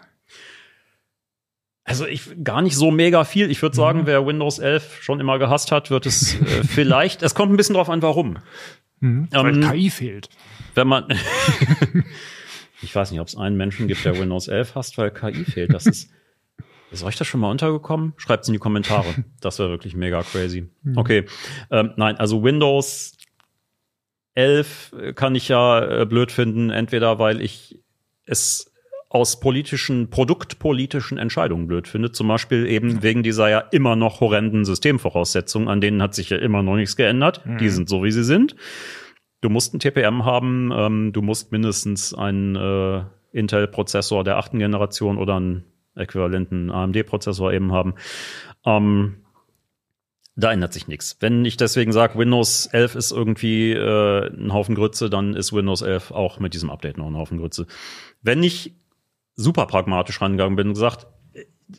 [1.88, 3.50] Also ich gar nicht so mega viel.
[3.52, 4.06] Ich würde sagen, Mhm.
[4.08, 7.22] wer Windows 11 schon immer gehasst hat, wird es äh, vielleicht.
[7.24, 8.40] Es kommt ein bisschen drauf an, warum.
[9.02, 9.28] Mhm.
[9.32, 10.30] Weil Ähm, KI fehlt.
[10.74, 11.06] Wenn man
[12.82, 15.74] ich weiß nicht, ob es einen Menschen gibt, der Windows 11 hasst, weil KI fehlt.
[15.74, 16.10] Das ist
[16.92, 18.14] ist euch das schon mal untergekommen?
[18.18, 19.24] Schreibt's in die Kommentare.
[19.42, 20.70] Das wäre wirklich mega crazy.
[20.96, 21.26] Okay,
[21.72, 23.14] ähm, nein, also Windows
[24.34, 27.80] 11 kann ich ja äh, blöd finden, entweder weil ich
[28.26, 28.72] es
[29.16, 32.12] aus politischen, produktpolitischen Entscheidungen blöd finde.
[32.12, 36.38] Zum Beispiel eben wegen dieser ja immer noch horrenden Systemvoraussetzungen, an denen hat sich ja
[36.38, 37.42] immer noch nichts geändert.
[37.60, 38.56] Die sind so, wie sie sind.
[39.42, 45.18] Du musst ein TPM haben, ähm, du musst mindestens einen äh, Intel-Prozessor der achten Generation
[45.18, 45.64] oder einen
[45.96, 47.96] äquivalenten AMD-Prozessor eben haben.
[48.66, 49.18] Ähm,
[50.38, 51.16] Da ändert sich nichts.
[51.22, 55.82] Wenn ich deswegen sage, Windows 11 ist irgendwie äh, ein Haufen Grütze, dann ist Windows
[55.82, 57.68] 11 auch mit diesem Update noch ein Haufen Grütze.
[58.22, 58.74] Wenn ich
[59.36, 61.08] super pragmatisch rangegangen bin und gesagt,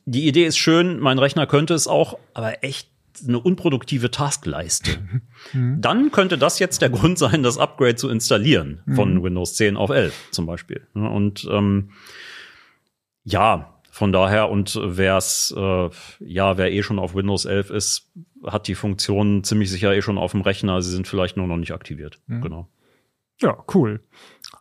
[0.05, 2.89] die Idee ist schön, mein Rechner könnte es auch, aber echt
[3.27, 4.99] eine unproduktive Taskleiste.
[5.55, 9.91] Dann könnte das jetzt der Grund sein, das Upgrade zu installieren von Windows 10 auf
[9.91, 10.87] 11 zum Beispiel.
[10.93, 11.93] Und ähm,
[13.25, 15.89] ja, von daher und wer's äh,
[16.21, 18.11] ja, wer eh schon auf Windows 11 ist,
[18.45, 20.83] hat die Funktionen ziemlich sicher eh schon auf dem Rechner.
[20.83, 22.19] Sie sind vielleicht nur noch nicht aktiviert.
[22.29, 22.69] Genau.
[23.41, 24.01] Ja, cool.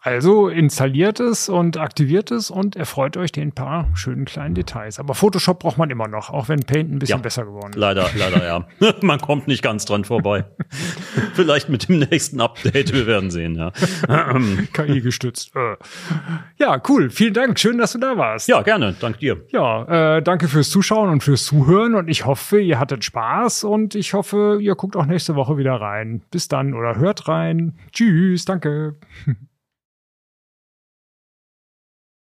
[0.06, 5.00] Also installiert es und aktiviert es und erfreut euch den paar schönen kleinen Details.
[5.00, 7.24] Aber Photoshop braucht man immer noch, auch wenn Paint ein bisschen Ja.
[7.24, 7.78] besser geworden ist.
[7.78, 8.68] Leider, leider ja.
[9.02, 10.46] Man kommt nicht ganz dran vorbei.
[11.34, 13.72] vielleicht mit dem nächsten Update, wir werden sehen, ja.
[14.74, 15.52] KI gestützt.
[15.56, 15.76] Äh.
[16.60, 17.10] Ja, cool.
[17.10, 17.58] Vielen Dank.
[17.60, 18.48] Schön, dass du da warst.
[18.48, 19.44] Ja, gerne, dank dir.
[19.52, 23.96] Ja, äh, danke fürs Zuschauen und fürs Zuhören und ich hoffe, ihr hattet Spaß und
[23.96, 26.22] ich hoffe, ihr guckt auch nächste Woche wieder rein.
[26.30, 27.74] Bis dann oder hört rein.
[27.92, 28.96] Tschüss, danke.